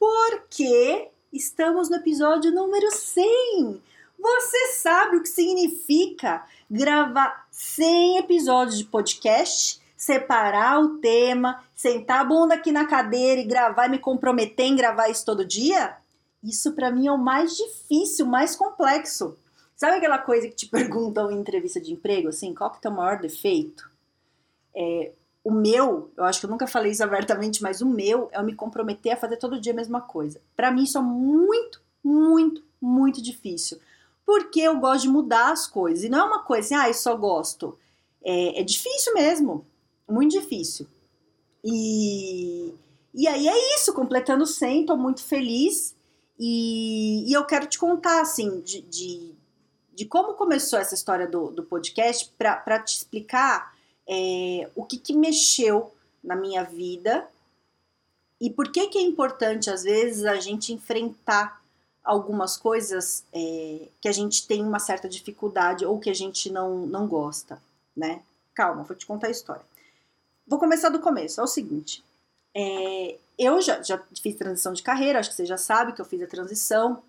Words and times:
porque 0.00 1.10
estamos 1.30 1.90
no 1.90 1.96
episódio 1.96 2.50
número 2.50 2.90
100. 2.90 3.82
Você 4.18 4.66
sabe 4.68 5.18
o 5.18 5.22
que 5.22 5.28
significa 5.28 6.42
gravar 6.70 7.46
100 7.50 8.16
episódios 8.16 8.78
de 8.78 8.84
podcast, 8.84 9.78
separar 9.94 10.80
o 10.80 10.98
tema, 11.00 11.62
sentar 11.74 12.22
a 12.22 12.24
bunda 12.24 12.54
aqui 12.54 12.72
na 12.72 12.86
cadeira 12.86 13.42
e 13.42 13.46
gravar 13.46 13.88
e 13.88 13.90
me 13.90 13.98
comprometer 13.98 14.64
em 14.64 14.74
gravar 14.74 15.10
isso 15.10 15.26
todo 15.26 15.44
dia? 15.44 15.98
Isso 16.42 16.72
para 16.72 16.90
mim 16.90 17.06
é 17.06 17.12
o 17.12 17.18
mais 17.18 17.54
difícil, 17.54 18.24
mais 18.24 18.56
complexo. 18.56 19.36
Sabe 19.76 19.98
aquela 19.98 20.18
coisa 20.18 20.48
que 20.48 20.56
te 20.56 20.66
perguntam 20.72 21.30
em 21.30 21.38
entrevista 21.38 21.78
de 21.78 21.92
emprego, 21.92 22.28
assim, 22.28 22.54
qual 22.54 22.70
que 22.70 22.76
é 22.76 22.78
o 22.78 22.82
teu 22.82 22.90
maior 22.90 23.20
defeito? 23.20 23.90
É, 24.74 25.12
o 25.42 25.50
meu, 25.50 26.10
eu 26.16 26.24
acho 26.24 26.40
que 26.40 26.46
eu 26.46 26.50
nunca 26.50 26.66
falei 26.66 26.92
isso 26.92 27.02
abertamente, 27.02 27.62
mas 27.62 27.80
o 27.80 27.86
meu 27.86 28.28
é 28.32 28.38
eu 28.38 28.44
me 28.44 28.54
comprometer 28.54 29.12
a 29.12 29.16
fazer 29.16 29.36
todo 29.36 29.60
dia 29.60 29.72
a 29.72 29.76
mesma 29.76 30.00
coisa. 30.00 30.40
Para 30.54 30.70
mim 30.70 30.82
isso 30.82 30.98
é 30.98 31.02
muito, 31.02 31.80
muito, 32.04 32.62
muito 32.80 33.22
difícil. 33.22 33.78
Porque 34.26 34.60
eu 34.60 34.78
gosto 34.78 35.02
de 35.02 35.08
mudar 35.08 35.50
as 35.50 35.66
coisas. 35.66 36.04
E 36.04 36.08
não 36.08 36.18
é 36.18 36.24
uma 36.24 36.38
coisa 36.40 36.66
assim, 36.66 36.74
ah, 36.74 36.88
eu 36.88 36.94
só 36.94 37.16
gosto. 37.16 37.76
É, 38.22 38.60
é 38.60 38.62
difícil 38.62 39.14
mesmo. 39.14 39.64
Muito 40.08 40.38
difícil. 40.38 40.86
E, 41.64 42.72
e 43.14 43.26
aí 43.26 43.48
é 43.48 43.74
isso, 43.76 43.92
completando 43.94 44.46
100, 44.46 44.86
tô 44.86 44.96
muito 44.96 45.22
feliz. 45.22 45.94
E, 46.38 47.28
e 47.28 47.32
eu 47.32 47.44
quero 47.44 47.66
te 47.66 47.78
contar, 47.78 48.20
assim, 48.20 48.60
de, 48.60 48.82
de, 48.82 49.34
de 49.94 50.04
como 50.04 50.34
começou 50.34 50.78
essa 50.78 50.94
história 50.94 51.26
do, 51.26 51.50
do 51.50 51.62
podcast, 51.62 52.30
para 52.38 52.78
te 52.78 52.96
explicar 52.96 53.69
é, 54.10 54.68
o 54.74 54.84
que, 54.84 54.98
que 54.98 55.14
mexeu 55.14 55.92
na 56.22 56.34
minha 56.34 56.64
vida 56.64 57.28
e 58.40 58.50
por 58.50 58.72
que, 58.72 58.88
que 58.88 58.98
é 58.98 59.02
importante, 59.02 59.70
às 59.70 59.84
vezes, 59.84 60.24
a 60.24 60.36
gente 60.36 60.72
enfrentar 60.72 61.60
algumas 62.02 62.56
coisas 62.56 63.22
é, 63.32 63.88
que 64.00 64.08
a 64.08 64.12
gente 64.12 64.46
tem 64.46 64.64
uma 64.64 64.78
certa 64.78 65.08
dificuldade 65.08 65.84
ou 65.84 66.00
que 66.00 66.08
a 66.08 66.14
gente 66.14 66.50
não, 66.50 66.86
não 66.86 67.06
gosta, 67.06 67.62
né? 67.94 68.22
Calma, 68.54 68.82
vou 68.82 68.96
te 68.96 69.06
contar 69.06 69.28
a 69.28 69.30
história. 69.30 69.62
Vou 70.46 70.58
começar 70.58 70.88
do 70.88 70.98
começo. 70.98 71.40
É 71.40 71.44
o 71.44 71.46
seguinte: 71.46 72.02
é, 72.54 73.16
eu 73.38 73.60
já, 73.60 73.82
já 73.82 74.02
fiz 74.20 74.34
transição 74.34 74.72
de 74.72 74.82
carreira, 74.82 75.18
acho 75.18 75.30
que 75.30 75.36
você 75.36 75.46
já 75.46 75.58
sabe 75.58 75.92
que 75.92 76.00
eu 76.00 76.06
fiz 76.06 76.22
a 76.22 76.26
transição 76.26 77.02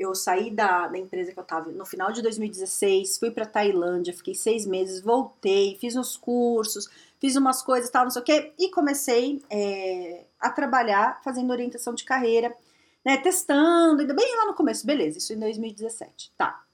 eu 0.00 0.14
saí 0.14 0.50
da, 0.50 0.88
da 0.88 0.96
empresa 0.96 1.30
que 1.30 1.38
eu 1.38 1.42
estava 1.42 1.70
no 1.70 1.84
final 1.84 2.10
de 2.10 2.22
2016, 2.22 3.18
fui 3.18 3.30
para 3.30 3.44
Tailândia, 3.44 4.14
fiquei 4.14 4.34
seis 4.34 4.64
meses, 4.64 5.02
voltei, 5.02 5.76
fiz 5.78 5.94
uns 5.94 6.16
cursos, 6.16 6.88
fiz 7.20 7.36
umas 7.36 7.60
coisas, 7.60 7.90
tal, 7.90 8.04
não 8.04 8.10
sei 8.10 8.22
o 8.22 8.24
quê, 8.24 8.52
e 8.58 8.70
comecei 8.70 9.42
é, 9.50 10.24
a 10.40 10.48
trabalhar 10.48 11.20
fazendo 11.22 11.50
orientação 11.50 11.94
de 11.94 12.04
carreira, 12.04 12.56
né, 13.04 13.18
testando, 13.18 14.00
ainda 14.00 14.14
bem 14.14 14.36
lá 14.36 14.46
no 14.46 14.54
começo, 14.54 14.86
beleza, 14.86 15.18
isso 15.18 15.34
em 15.34 15.38
2017, 15.38 16.32
tá. 16.34 16.64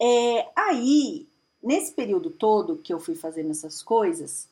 É, 0.00 0.48
aí, 0.54 1.26
nesse 1.60 1.92
período 1.92 2.30
todo 2.30 2.78
que 2.78 2.94
eu 2.94 3.00
fui 3.00 3.16
fazendo 3.16 3.50
essas 3.50 3.82
coisas, 3.82 4.48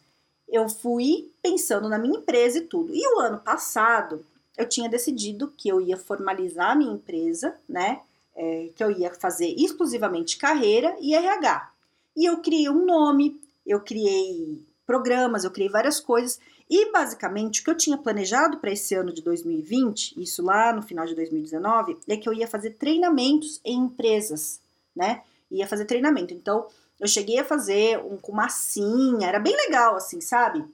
eu 0.49 0.69
fui 0.69 1.31
pensando 1.41 1.89
na 1.89 1.97
minha 1.99 2.19
empresa 2.19 2.59
e 2.59 2.63
tudo. 2.63 2.93
E 2.93 3.07
o 3.15 3.21
ano 3.21 3.39
passado, 3.39 4.25
eu 4.59 4.69
tinha 4.69 4.89
decidido 4.89 5.55
que 5.57 5.69
eu 5.69 5.81
ia 5.81 5.97
formalizar 5.97 6.73
a 6.73 6.75
minha 6.75 6.93
empresa, 6.93 7.57
né? 7.69 8.01
É, 8.35 8.71
que 8.75 8.83
eu 8.83 8.91
ia 8.91 9.15
fazer 9.15 9.55
exclusivamente 9.57 10.37
carreira 10.37 10.97
e 11.01 11.15
RH. 11.15 11.71
E 12.17 12.27
eu 12.27 12.39
criei 12.39 12.69
um 12.69 12.85
nome, 12.85 13.41
eu 13.65 13.81
criei 13.81 14.61
programas, 14.85 15.45
eu 15.45 15.51
criei 15.51 15.69
várias 15.69 16.01
coisas. 16.01 16.41
E 16.69 16.91
basicamente 16.93 17.61
o 17.61 17.65
que 17.65 17.71
eu 17.71 17.77
tinha 17.77 17.97
planejado 17.97 18.59
para 18.59 18.73
esse 18.73 18.95
ano 18.95 19.13
de 19.13 19.23
2020, 19.23 20.21
isso 20.21 20.43
lá 20.43 20.73
no 20.73 20.83
final 20.83 21.07
de 21.07 21.15
2019, 21.15 21.97
é 22.09 22.17
que 22.17 22.29
eu 22.29 22.33
ia 22.35 22.47
fazer 22.47 22.71
treinamentos 22.71 23.61
em 23.65 23.79
empresas, 23.79 24.61
né? 24.95 25.23
Ia 25.51 25.67
fazer 25.67 25.85
treinamento. 25.85 26.35
Então, 26.35 26.67
eu 27.01 27.07
cheguei 27.07 27.39
a 27.39 27.45
fazer 27.45 27.99
um 27.99 28.17
com 28.17 28.33
massinha, 28.33 29.29
era 29.29 29.39
bem 29.39 29.57
legal, 29.57 29.97
assim, 29.97 30.21
sabe? 30.21 30.65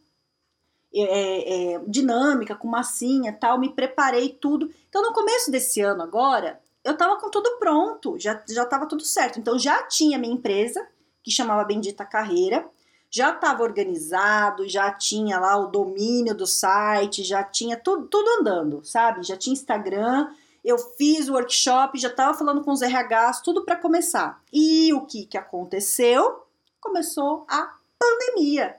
É, 1.03 1.75
é, 1.75 1.81
dinâmica, 1.87 2.55
com 2.55 2.69
massinha 2.69 3.32
tal, 3.32 3.59
me 3.59 3.71
preparei 3.71 4.28
tudo. 4.28 4.71
Então, 4.88 5.03
no 5.03 5.12
começo 5.12 5.50
desse 5.50 5.81
ano 5.81 6.03
agora, 6.03 6.60
eu 6.84 6.97
tava 6.97 7.16
com 7.16 7.31
tudo 7.31 7.59
pronto, 7.59 8.19
já, 8.19 8.43
já 8.49 8.65
tava 8.65 8.87
tudo 8.87 9.03
certo. 9.03 9.38
Então, 9.38 9.59
já 9.59 9.82
tinha 9.84 10.19
minha 10.19 10.32
empresa, 10.32 10.87
que 11.22 11.31
chamava 11.31 11.65
Bendita 11.65 12.05
Carreira, 12.05 12.65
já 13.10 13.31
estava 13.31 13.62
organizado, 13.62 14.69
já 14.69 14.91
tinha 14.91 15.38
lá 15.38 15.56
o 15.56 15.69
domínio 15.69 16.34
do 16.34 16.47
site, 16.47 17.22
já 17.22 17.43
tinha 17.43 17.76
tudo, 17.76 18.06
tudo 18.06 18.28
andando, 18.41 18.84
sabe? 18.84 19.22
Já 19.22 19.37
tinha 19.37 19.53
Instagram, 19.53 20.28
eu 20.65 20.78
fiz 20.78 21.28
o 21.28 21.34
workshop, 21.34 21.99
já 21.99 22.09
estava 22.09 22.37
falando 22.37 22.62
com 22.62 22.72
os 22.72 22.82
RHs, 22.82 23.41
tudo 23.43 23.65
para 23.65 23.76
começar. 23.76 24.43
E 24.53 24.93
o 24.93 25.03
que, 25.03 25.26
que 25.26 25.38
aconteceu? 25.38 26.44
Começou 26.81 27.47
a 27.49 27.75
pandemia. 27.99 28.76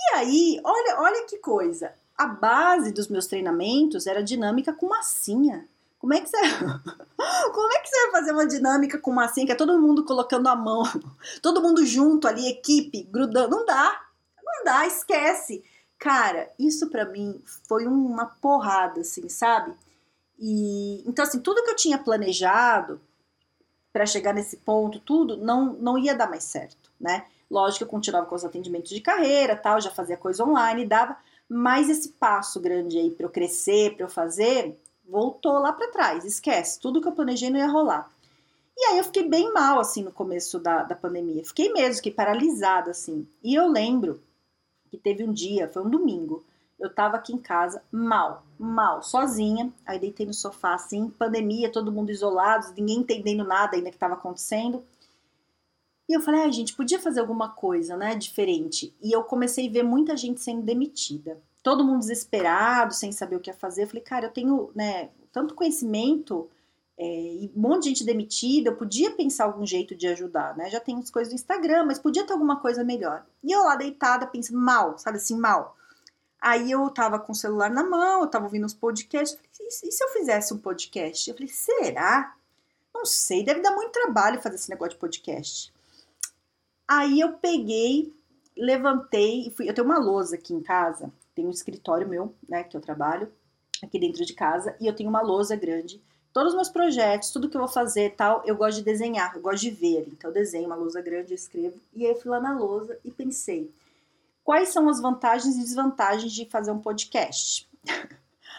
E 0.00 0.14
aí, 0.14 0.60
olha, 0.64 1.00
olha 1.00 1.26
que 1.26 1.38
coisa. 1.38 1.92
A 2.16 2.26
base 2.26 2.92
dos 2.92 3.08
meus 3.08 3.26
treinamentos 3.26 4.06
era 4.06 4.22
dinâmica 4.22 4.72
com 4.72 4.88
massinha. 4.88 5.68
Como 5.98 6.14
é 6.14 6.20
que 6.20 6.28
você 6.28 6.38
Como 7.52 7.72
é 7.72 7.78
que 7.80 7.88
você 7.88 8.02
vai 8.02 8.10
fazer 8.12 8.32
uma 8.32 8.46
dinâmica 8.46 8.98
com 8.98 9.12
massinha 9.12 9.44
que 9.44 9.52
é 9.52 9.56
todo 9.56 9.78
mundo 9.78 10.04
colocando 10.04 10.48
a 10.48 10.56
mão, 10.56 10.82
todo 11.42 11.62
mundo 11.62 11.84
junto 11.84 12.26
ali, 12.26 12.48
equipe, 12.48 13.02
grudando? 13.02 13.56
Não 13.56 13.66
dá. 13.66 14.00
Não 14.42 14.64
dá, 14.64 14.86
esquece. 14.86 15.62
Cara, 15.98 16.50
isso 16.58 16.88
para 16.88 17.04
mim 17.04 17.42
foi 17.68 17.86
uma 17.86 18.24
porrada 18.24 19.02
assim, 19.02 19.28
sabe? 19.28 19.74
E 20.38 21.02
então 21.06 21.22
assim, 21.22 21.38
tudo 21.38 21.62
que 21.62 21.70
eu 21.70 21.76
tinha 21.76 21.98
planejado 21.98 22.98
para 23.92 24.06
chegar 24.06 24.32
nesse 24.32 24.56
ponto, 24.56 24.98
tudo 25.00 25.36
não 25.36 25.74
não 25.74 25.98
ia 25.98 26.14
dar 26.14 26.30
mais 26.30 26.44
certo, 26.44 26.90
né? 26.98 27.26
Lógico 27.50 27.78
que 27.78 27.84
eu 27.84 27.88
continuava 27.88 28.26
com 28.26 28.34
os 28.34 28.44
atendimentos 28.44 28.90
de 28.90 29.00
carreira, 29.00 29.56
tal, 29.56 29.80
já 29.80 29.90
fazia 29.90 30.16
coisa 30.16 30.44
online, 30.44 30.86
dava, 30.86 31.16
mas 31.48 31.88
esse 31.88 32.10
passo 32.10 32.60
grande 32.60 32.96
aí 32.96 33.10
para 33.10 33.26
eu 33.26 33.30
crescer, 33.30 33.96
para 33.96 34.04
eu 34.04 34.08
fazer, 34.08 34.78
voltou 35.08 35.54
lá 35.54 35.72
para 35.72 35.90
trás, 35.90 36.24
esquece, 36.24 36.78
tudo 36.78 37.00
que 37.00 37.08
eu 37.08 37.12
planejei 37.12 37.50
não 37.50 37.58
ia 37.58 37.66
rolar. 37.66 38.08
E 38.76 38.84
aí 38.84 38.98
eu 38.98 39.04
fiquei 39.04 39.28
bem 39.28 39.52
mal, 39.52 39.80
assim, 39.80 40.02
no 40.02 40.12
começo 40.12 40.58
da, 40.58 40.84
da 40.84 40.94
pandemia, 40.94 41.44
fiquei 41.44 41.72
mesmo, 41.72 41.96
fiquei 41.96 42.12
paralisada, 42.12 42.92
assim. 42.92 43.26
E 43.42 43.54
eu 43.54 43.68
lembro 43.68 44.22
que 44.90 44.96
teve 44.96 45.24
um 45.24 45.32
dia, 45.32 45.68
foi 45.68 45.82
um 45.82 45.90
domingo, 45.90 46.44
eu 46.78 46.88
tava 46.88 47.16
aqui 47.16 47.32
em 47.32 47.38
casa 47.38 47.82
mal, 47.92 48.42
mal, 48.58 49.02
sozinha, 49.02 49.70
aí 49.84 49.98
deitei 49.98 50.24
no 50.24 50.32
sofá, 50.32 50.74
assim, 50.74 51.10
pandemia, 51.10 51.70
todo 51.70 51.92
mundo 51.92 52.10
isolado, 52.10 52.72
ninguém 52.76 52.98
entendendo 52.98 53.44
nada 53.44 53.76
ainda 53.76 53.90
que 53.90 53.96
estava 53.96 54.14
acontecendo. 54.14 54.82
E 56.10 56.12
eu 56.12 56.20
falei, 56.20 56.42
ah, 56.42 56.50
gente, 56.50 56.74
podia 56.74 56.98
fazer 56.98 57.20
alguma 57.20 57.50
coisa, 57.50 57.96
né, 57.96 58.16
diferente. 58.16 58.92
E 59.00 59.14
eu 59.14 59.22
comecei 59.22 59.68
a 59.68 59.72
ver 59.72 59.84
muita 59.84 60.16
gente 60.16 60.40
sendo 60.40 60.60
demitida. 60.60 61.40
Todo 61.62 61.84
mundo 61.84 62.00
desesperado, 62.00 62.92
sem 62.92 63.12
saber 63.12 63.36
o 63.36 63.40
que 63.40 63.48
ia 63.48 63.54
fazer. 63.54 63.84
Eu 63.84 63.86
falei, 63.86 64.02
cara, 64.02 64.26
eu 64.26 64.32
tenho, 64.32 64.72
né, 64.74 65.10
tanto 65.30 65.54
conhecimento 65.54 66.50
é, 66.98 67.04
e 67.04 67.52
um 67.54 67.60
monte 67.60 67.84
de 67.84 67.88
gente 67.90 68.04
demitida, 68.04 68.70
eu 68.70 68.76
podia 68.76 69.12
pensar 69.12 69.44
algum 69.44 69.64
jeito 69.64 69.94
de 69.94 70.08
ajudar, 70.08 70.56
né? 70.56 70.68
Já 70.68 70.80
tem 70.80 70.98
as 70.98 71.12
coisas 71.12 71.32
do 71.32 71.36
Instagram, 71.36 71.84
mas 71.84 72.00
podia 72.00 72.26
ter 72.26 72.32
alguma 72.32 72.58
coisa 72.58 72.82
melhor. 72.82 73.24
E 73.40 73.52
eu 73.52 73.62
lá 73.62 73.76
deitada, 73.76 74.26
pensando 74.26 74.58
mal, 74.58 74.98
sabe 74.98 75.18
assim, 75.18 75.38
mal. 75.38 75.76
Aí 76.40 76.72
eu 76.72 76.90
tava 76.90 77.20
com 77.20 77.30
o 77.30 77.36
celular 77.36 77.70
na 77.70 77.84
mão, 77.84 78.22
eu 78.22 78.26
tava 78.26 78.46
ouvindo 78.46 78.66
uns 78.66 78.74
podcasts. 78.74 79.38
Falei, 79.56 79.68
e 79.68 79.92
se 79.92 80.02
eu 80.02 80.08
fizesse 80.08 80.52
um 80.52 80.58
podcast? 80.58 81.30
Eu 81.30 81.36
falei, 81.36 81.48
será? 81.48 82.34
Não 82.92 83.06
sei, 83.06 83.44
deve 83.44 83.60
dar 83.60 83.76
muito 83.76 83.92
trabalho 83.92 84.42
fazer 84.42 84.56
esse 84.56 84.70
negócio 84.70 84.94
de 84.94 84.98
podcast. 84.98 85.72
Aí 86.90 87.20
eu 87.20 87.34
peguei, 87.34 88.12
levantei 88.56 89.46
e 89.46 89.50
fui. 89.52 89.70
Eu 89.70 89.72
tenho 89.72 89.86
uma 89.86 89.96
lousa 89.96 90.34
aqui 90.34 90.52
em 90.52 90.60
casa, 90.60 91.08
tem 91.36 91.46
um 91.46 91.50
escritório 91.50 92.08
meu, 92.08 92.34
né, 92.48 92.64
que 92.64 92.76
eu 92.76 92.80
trabalho 92.80 93.30
aqui 93.80 93.96
dentro 93.96 94.26
de 94.26 94.32
casa, 94.32 94.74
e 94.80 94.88
eu 94.88 94.92
tenho 94.92 95.08
uma 95.08 95.22
lousa 95.22 95.54
grande. 95.54 96.02
Todos 96.32 96.50
os 96.50 96.56
meus 96.56 96.68
projetos, 96.68 97.30
tudo 97.30 97.48
que 97.48 97.56
eu 97.56 97.60
vou 97.60 97.68
fazer 97.68 98.16
tal, 98.16 98.42
eu 98.44 98.56
gosto 98.56 98.78
de 98.78 98.84
desenhar, 98.84 99.36
eu 99.36 99.40
gosto 99.40 99.60
de 99.60 99.70
ver. 99.70 100.08
Então 100.08 100.30
eu 100.30 100.34
desenho 100.34 100.66
uma 100.66 100.74
lousa 100.74 101.00
grande, 101.00 101.30
eu 101.30 101.36
escrevo. 101.36 101.80
E 101.94 102.04
aí 102.04 102.10
eu 102.10 102.20
fui 102.20 102.28
lá 102.28 102.40
na 102.40 102.58
lousa 102.58 102.98
e 103.04 103.10
pensei, 103.12 103.70
quais 104.42 104.70
são 104.70 104.88
as 104.88 105.00
vantagens 105.00 105.54
e 105.54 105.60
desvantagens 105.60 106.32
de 106.32 106.44
fazer 106.46 106.72
um 106.72 106.80
podcast? 106.80 107.68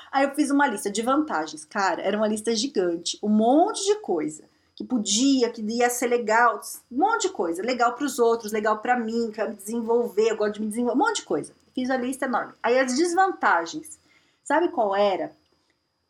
Aí 0.09 0.25
eu 0.25 0.35
fiz 0.35 0.51
uma 0.51 0.67
lista 0.67 0.91
de 0.91 1.01
vantagens. 1.01 1.63
Cara, 1.63 2.01
era 2.01 2.17
uma 2.17 2.27
lista 2.27 2.53
gigante, 2.53 3.17
um 3.23 3.29
monte 3.29 3.85
de 3.85 3.95
coisa 4.01 4.43
que 4.81 4.83
podia, 4.83 5.49
que 5.51 5.61
ia 5.61 5.89
ser 5.89 6.07
legal, 6.07 6.59
um 6.91 6.97
monte 6.97 7.27
de 7.27 7.29
coisa, 7.29 7.61
legal 7.61 7.93
para 7.93 8.05
os 8.05 8.17
outros, 8.17 8.51
legal 8.51 8.79
para 8.79 8.99
mim, 8.99 9.31
quero 9.31 9.51
me 9.51 9.55
desenvolver, 9.55 10.31
eu 10.31 10.37
gosto 10.37 10.55
de 10.55 10.61
me 10.61 10.67
desenvolver, 10.67 10.95
um 10.95 11.05
monte 11.05 11.17
de 11.17 11.23
coisa. 11.23 11.53
Fiz 11.73 11.89
a 11.89 11.97
lista 11.97 12.25
enorme. 12.25 12.53
Aí 12.61 12.77
as 12.79 12.95
desvantagens, 12.95 13.99
sabe 14.43 14.69
qual 14.69 14.95
era? 14.95 15.31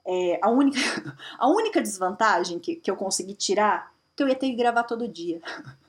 É, 0.05 0.39
a, 0.41 0.49
única, 0.49 0.79
a 1.37 1.49
única 1.49 1.81
desvantagem 1.81 2.59
que, 2.59 2.75
que 2.75 2.89
eu 2.89 2.95
consegui 2.95 3.33
tirar, 3.33 3.93
que 4.15 4.23
eu 4.23 4.27
ia 4.27 4.35
ter 4.35 4.47
que 4.47 4.55
gravar 4.55 4.83
todo 4.83 5.07
dia. 5.07 5.41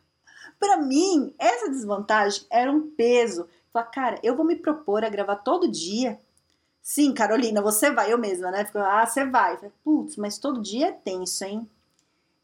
para 0.58 0.76
mim, 0.78 1.32
essa 1.38 1.70
desvantagem 1.70 2.44
era 2.50 2.70
um 2.70 2.90
peso. 2.90 3.48
Falar, 3.72 3.86
cara, 3.86 4.18
eu 4.22 4.36
vou 4.36 4.44
me 4.44 4.56
propor 4.56 5.04
a 5.04 5.08
gravar 5.08 5.36
todo 5.36 5.70
dia. 5.70 6.18
Sim, 6.82 7.14
Carolina, 7.14 7.62
você 7.62 7.92
vai, 7.92 8.12
eu 8.12 8.18
mesma, 8.18 8.50
né? 8.50 8.64
Ficou, 8.64 8.82
ah, 8.82 9.06
você 9.06 9.24
vai. 9.24 9.56
Putz, 9.84 10.16
mas 10.16 10.36
todo 10.36 10.60
dia 10.60 10.88
é 10.88 10.92
tenso, 10.92 11.44
hein? 11.44 11.68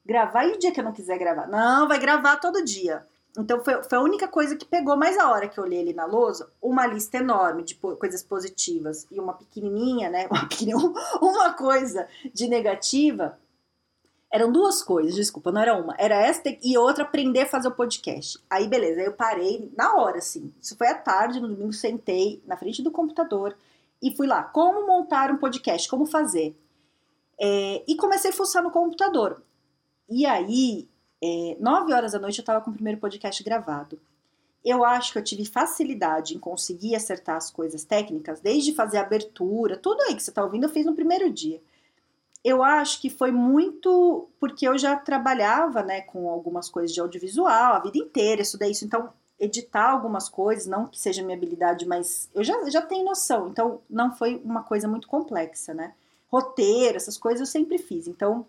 Gravar 0.09 0.47
e 0.47 0.53
o 0.53 0.59
dia 0.59 0.73
que 0.73 0.81
eu 0.81 0.85
não 0.85 0.93
quiser 0.93 1.19
gravar? 1.19 1.47
Não, 1.47 1.87
vai 1.87 1.99
gravar 1.99 2.37
todo 2.37 2.65
dia. 2.65 3.07
Então 3.39 3.63
foi, 3.63 3.83
foi 3.83 3.99
a 3.99 4.01
única 4.01 4.27
coisa 4.27 4.57
que 4.57 4.65
pegou 4.65 4.97
mais 4.97 5.19
a 5.19 5.31
hora 5.31 5.47
que 5.47 5.61
eu 5.61 5.65
olhei 5.65 5.83
ali 5.83 5.93
na 5.93 6.07
lousa, 6.07 6.51
uma 6.63 6.87
lista 6.87 7.19
enorme 7.19 7.63
de 7.63 7.75
coisas 7.75 8.23
positivas 8.23 9.07
e 9.11 9.21
uma 9.21 9.35
pequenininha, 9.35 10.09
né? 10.09 10.27
Uma, 10.33 10.49
pequenininha, 10.49 10.95
uma 11.21 11.53
coisa 11.53 12.09
de 12.33 12.49
negativa. 12.49 13.39
Eram 14.33 14.51
duas 14.51 14.83
coisas, 14.83 15.15
desculpa, 15.15 15.53
não 15.53 15.61
era 15.61 15.77
uma. 15.77 15.95
Era 15.99 16.15
esta 16.17 16.57
e 16.63 16.79
outra 16.79 17.05
aprender 17.05 17.43
a 17.43 17.47
fazer 17.47 17.69
o 17.69 17.73
podcast. 17.73 18.39
Aí, 18.49 18.67
beleza, 18.67 19.03
eu 19.03 19.13
parei 19.13 19.71
na 19.77 19.95
hora, 19.95 20.19
assim. 20.19 20.51
Isso 20.61 20.75
foi 20.75 20.89
à 20.89 20.95
tarde, 20.95 21.39
no 21.39 21.49
domingo, 21.49 21.73
sentei 21.75 22.43
na 22.47 22.57
frente 22.57 22.83
do 22.83 22.91
computador 22.91 23.55
e 24.03 24.15
fui 24.17 24.27
lá. 24.27 24.43
Como 24.43 24.87
montar 24.87 25.31
um 25.31 25.37
podcast? 25.37 25.87
Como 25.87 26.07
fazer? 26.07 26.57
É, 27.39 27.83
e 27.87 27.95
comecei 27.95 28.31
a 28.31 28.35
fuçar 28.35 28.63
no 28.63 28.71
computador. 28.71 29.43
E 30.09 30.25
aí, 30.25 30.89
é, 31.23 31.57
9 31.61 31.93
horas 31.93 32.13
da 32.13 32.19
noite, 32.19 32.39
eu 32.39 32.43
estava 32.43 32.65
com 32.65 32.71
o 32.71 32.75
primeiro 32.75 32.99
podcast 32.99 33.43
gravado. 33.43 34.01
Eu 34.65 34.85
acho 34.85 35.13
que 35.13 35.19
eu 35.19 35.25
tive 35.25 35.45
facilidade 35.45 36.35
em 36.35 36.39
conseguir 36.39 36.97
acertar 36.97 37.37
as 37.37 37.51
coisas 37.51 37.85
técnicas, 37.85 38.41
desde 38.41 38.75
fazer 38.75 38.99
a 38.99 39.03
abertura, 39.03 39.77
tudo 39.77 40.01
aí 40.03 40.15
que 40.15 40.23
você 40.23 40.31
está 40.31 40.43
ouvindo, 40.43 40.65
eu 40.65 40.71
fiz 40.71 40.85
no 40.85 40.95
primeiro 40.95 41.31
dia. 41.31 41.61
Eu 42.45 42.63
acho 42.63 43.01
que 43.01 43.11
foi 43.11 43.31
muito 43.31 44.29
porque 44.41 44.67
eu 44.67 44.79
já 44.79 44.97
trabalhava 44.97 45.83
né, 45.83 46.01
com 46.03 46.29
algumas 46.29 46.69
coisas 46.69 46.93
de 46.93 47.01
audiovisual 47.01 47.75
a 47.75 47.81
vida 47.81 47.99
inteira, 47.99 48.43
estudei 48.43 48.71
isso, 48.71 48.85
então 48.85 49.13
editar 49.39 49.91
algumas 49.91 50.29
coisas, 50.29 50.67
não 50.67 50.87
que 50.87 50.99
seja 50.99 51.23
minha 51.23 51.37
habilidade, 51.37 51.87
mas 51.87 52.29
eu 52.35 52.43
já, 52.43 52.69
já 52.69 52.83
tenho 52.83 53.05
noção, 53.05 53.49
então 53.49 53.81
não 53.89 54.15
foi 54.15 54.41
uma 54.45 54.63
coisa 54.63 54.89
muito 54.89 55.07
complexa, 55.07 55.73
né? 55.73 55.95
Roteiro, 56.31 56.97
essas 56.97 57.17
coisas 57.17 57.41
eu 57.41 57.47
sempre 57.47 57.79
fiz, 57.79 58.07
então 58.09 58.47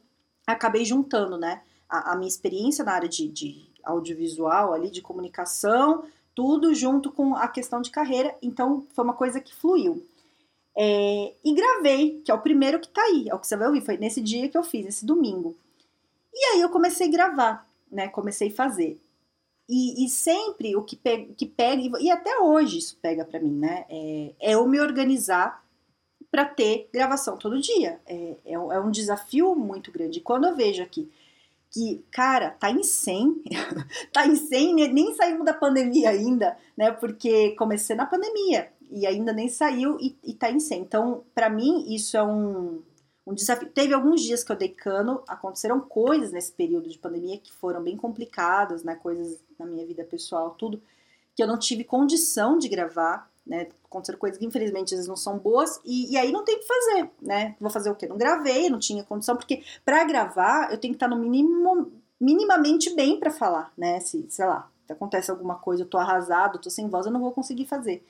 acabei 0.54 0.86
juntando, 0.86 1.38
né? 1.38 1.62
A, 1.88 2.14
a 2.14 2.16
minha 2.16 2.28
experiência 2.28 2.84
na 2.84 2.94
área 2.94 3.10
de, 3.10 3.28
de 3.28 3.70
audiovisual, 3.84 4.74
ali, 4.74 4.90
de 4.90 5.02
comunicação, 5.02 6.04
tudo 6.36 6.74
junto 6.74 7.12
com 7.12 7.36
a 7.36 7.48
questão 7.48 7.82
de 7.82 7.92
carreira, 7.92 8.36
então 8.42 8.86
foi 8.94 9.04
uma 9.04 9.14
coisa 9.14 9.42
que 9.42 9.54
fluiu. 9.56 10.06
É, 10.78 11.34
e 11.44 11.54
gravei, 11.54 12.22
que 12.24 12.32
é 12.32 12.34
o 12.34 12.42
primeiro 12.42 12.80
que 12.80 12.88
tá 12.88 13.02
aí, 13.02 13.28
é 13.28 13.36
o 13.36 13.40
que 13.40 13.48
você 13.48 13.58
vai 13.58 13.68
ouvir, 13.68 13.82
foi 13.82 13.98
nesse 13.98 14.22
dia 14.22 14.48
que 14.48 14.58
eu 14.58 14.64
fiz, 14.64 14.86
esse 14.86 15.06
domingo. 15.06 15.58
E 16.34 16.46
aí 16.46 16.62
eu 16.62 16.70
comecei 16.70 17.08
a 17.08 17.12
gravar, 17.12 17.70
né? 17.92 18.08
Comecei 18.08 18.50
a 18.50 18.54
fazer. 18.54 18.98
E, 19.68 20.06
e 20.06 20.10
sempre 20.10 20.76
o 20.76 20.84
que 20.84 20.96
pega, 20.96 21.34
que 21.34 21.46
pega, 21.46 22.00
e 22.00 22.10
até 22.10 22.40
hoje 22.40 22.78
isso 22.78 22.98
pega 23.02 23.26
para 23.26 23.40
mim, 23.40 23.52
né? 23.52 23.86
É, 23.90 24.34
é 24.40 24.54
eu 24.54 24.66
me 24.68 24.80
organizar 24.80 25.64
para 26.32 26.46
ter 26.46 26.90
gravação 26.94 27.38
todo 27.38 27.60
dia. 27.60 28.00
É, 28.06 28.36
é, 28.46 28.54
é, 28.54 28.80
um 28.80 28.92
desafio 28.92 29.56
muito 29.56 29.92
grande. 29.92 30.20
Quando 30.20 30.48
eu 30.48 30.56
vejo 30.56 30.84
aqui 30.84 31.10
que, 31.72 32.04
cara, 32.12 32.52
tá 32.52 32.72
em 32.72 32.84
100, 32.84 33.44
tá 34.12 34.26
em 34.26 34.36
100, 34.36 34.92
nem 34.92 35.14
saímos 35.14 35.46
da 35.46 35.54
pandemia 35.54 36.10
ainda, 36.10 36.58
né? 36.76 36.92
Porque 36.92 37.52
comecei 37.52 37.96
na 37.96 38.06
pandemia 38.06 38.72
e 38.90 39.06
ainda 39.06 39.32
nem 39.32 39.48
saiu 39.48 39.98
e, 40.00 40.18
e 40.24 40.34
tá 40.34 40.52
em 40.52 40.60
100. 40.60 40.82
Então, 40.82 41.24
para 41.34 41.50
mim, 41.50 41.94
isso 41.94 42.18
é 42.18 42.24
um, 42.24 42.82
um 43.26 43.34
desafio. 43.34 43.70
Teve 43.70 43.94
alguns 43.94 44.22
dias 44.22 44.44
que 44.44 44.52
eu 44.52 44.56
dei 44.56 44.70
cano, 44.70 45.24
aconteceram 45.28 45.80
coisas 45.80 46.32
nesse 46.32 46.52
período 46.52 46.90
de 46.90 46.98
pandemia 46.98 47.38
que 47.38 47.54
foram 47.54 47.84
bem 47.84 47.96
complicadas, 47.96 48.84
né? 48.84 48.96
Coisas 48.96 49.40
na 49.58 49.66
minha 49.66 49.86
vida 49.86 50.04
pessoal, 50.04 50.52
tudo, 50.52 50.82
que 51.36 51.44
eu 51.44 51.48
não 51.48 51.58
tive 51.58 51.84
condição 51.84 52.58
de 52.58 52.68
gravar 52.68 53.29
né? 53.50 53.68
Aconteceram 53.84 54.20
coisas 54.20 54.38
que 54.38 54.46
infelizmente 54.46 54.94
às 54.94 55.00
vezes 55.00 55.08
não 55.08 55.16
são 55.16 55.40
boas 55.40 55.82
e, 55.84 56.14
e 56.14 56.18
aí 56.18 56.32
não 56.32 56.46
tem 56.46 56.56
o 56.56 56.60
que 56.60 56.68
fazer, 56.68 57.10
né? 57.20 57.56
Vou 57.60 57.72
fazer 57.72 57.90
o 57.90 57.96
quê? 57.96 58.08
Não 58.08 58.18
gravei, 58.18 58.70
não 58.70 58.78
tinha 58.78 59.04
condição, 59.04 59.36
porque 59.36 59.64
para 59.84 60.04
gravar 60.04 60.72
eu 60.72 60.78
tenho 60.78 60.94
que 60.94 60.98
estar 60.98 61.08
no 61.08 61.18
mínimo, 61.18 61.92
minimamente 62.22 62.96
bem 62.96 63.20
para 63.20 63.32
falar, 63.32 63.74
né? 63.76 64.00
Se, 64.02 64.24
sei 64.30 64.46
lá, 64.46 64.70
acontece 64.88 65.32
alguma 65.32 65.56
coisa, 65.56 65.82
eu 65.82 65.88
tô 65.88 65.98
arrasado, 65.98 66.60
tô 66.60 66.70
sem 66.70 66.88
voz, 66.88 67.08
eu 67.08 67.12
não 67.12 67.20
vou 67.20 67.32
conseguir 67.32 67.66
fazer. 67.66 68.06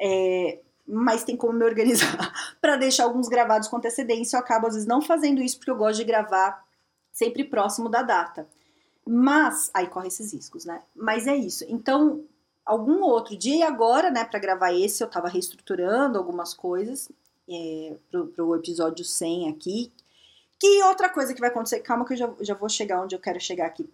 É, 0.00 0.60
mas 0.86 1.24
tem 1.24 1.36
como 1.36 1.52
me 1.52 1.64
organizar 1.64 2.32
para 2.62 2.76
deixar 2.76 3.04
alguns 3.04 3.28
gravados 3.28 3.66
com 3.66 3.76
antecedência. 3.76 4.36
Eu 4.36 4.40
acabo 4.40 4.68
às 4.68 4.74
vezes 4.74 4.88
não 4.88 5.02
fazendo 5.02 5.42
isso 5.42 5.56
porque 5.58 5.70
eu 5.72 5.76
gosto 5.76 5.98
de 5.98 6.04
gravar 6.04 6.64
sempre 7.12 7.42
próximo 7.42 7.88
da 7.88 8.02
data. 8.02 8.46
Mas 9.04 9.70
aí 9.74 9.88
corre 9.88 10.08
esses 10.08 10.32
riscos, 10.32 10.64
né? 10.64 10.80
Mas 10.94 11.26
é 11.26 11.34
isso. 11.34 11.64
Então, 11.68 12.22
algum 12.64 13.02
outro 13.02 13.36
dia 13.36 13.56
e 13.56 13.62
agora, 13.62 14.10
né, 14.10 14.24
para 14.24 14.38
gravar 14.38 14.72
esse, 14.72 15.02
eu 15.02 15.06
estava 15.06 15.28
reestruturando 15.28 16.18
algumas 16.18 16.54
coisas 16.54 17.10
é, 17.48 17.96
para 18.10 18.44
o 18.44 18.56
episódio 18.56 19.04
100 19.04 19.50
aqui. 19.50 19.92
Que 20.58 20.82
outra 20.84 21.08
coisa 21.08 21.32
que 21.32 21.40
vai 21.40 21.48
acontecer, 21.48 21.80
calma 21.80 22.04
que 22.04 22.12
eu 22.12 22.16
já, 22.16 22.30
já 22.40 22.54
vou 22.54 22.68
chegar 22.68 23.02
onde 23.02 23.14
eu 23.14 23.20
quero 23.20 23.40
chegar 23.40 23.66
aqui. 23.66 23.88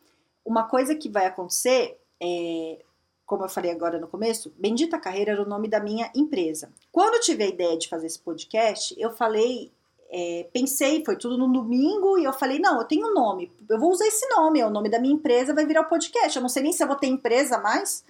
Uma 0.45 0.65
coisa 0.65 0.95
que 0.95 1.09
vai 1.09 1.27
acontecer 1.27 1.99
é, 2.21 2.79
como 3.27 3.45
eu 3.45 3.49
falei 3.49 3.73
agora 3.73 3.99
no 3.99 4.07
começo, 4.07 4.55
Bendita 4.57 4.99
Carreira 4.99 5.33
era 5.33 5.43
o 5.43 5.49
nome 5.49 5.67
da 5.69 5.81
minha 5.81 6.11
empresa. 6.15 6.71
Quando 6.93 7.15
eu 7.15 7.21
tive 7.21 7.43
a 7.43 7.49
ideia 7.49 7.77
de 7.77 7.89
fazer 7.89 8.07
esse 8.07 8.21
podcast, 8.21 8.95
eu 8.97 9.11
falei, 9.11 9.73
é, 10.09 10.47
pensei, 10.53 11.05
foi 11.05 11.17
tudo 11.17 11.37
no 11.37 11.53
domingo, 11.53 12.17
e 12.17 12.25
eu 12.25 12.33
falei, 12.33 12.61
não, 12.61 12.79
eu 12.79 12.87
tenho 12.87 13.09
um 13.09 13.13
nome, 13.13 13.51
eu 13.69 13.81
vou 13.81 13.91
usar 13.91 14.07
esse 14.07 14.29
nome, 14.29 14.61
é 14.61 14.67
o 14.67 14.71
nome 14.71 14.89
da 14.89 15.01
minha 15.01 15.13
empresa, 15.13 15.53
vai 15.53 15.67
virar 15.67 15.83
o 15.83 15.89
podcast. 15.89 16.37
Eu 16.37 16.43
não 16.43 16.49
sei 16.49 16.63
nem 16.63 16.73
se 16.73 16.83
eu 16.83 16.87
vou 16.87 16.97
ter 16.97 17.09
empresa 17.09 17.59
mais, 17.59 18.05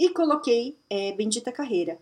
e 0.00 0.08
coloquei 0.08 0.78
é, 0.88 1.12
Bendita 1.12 1.52
Carreira. 1.52 1.98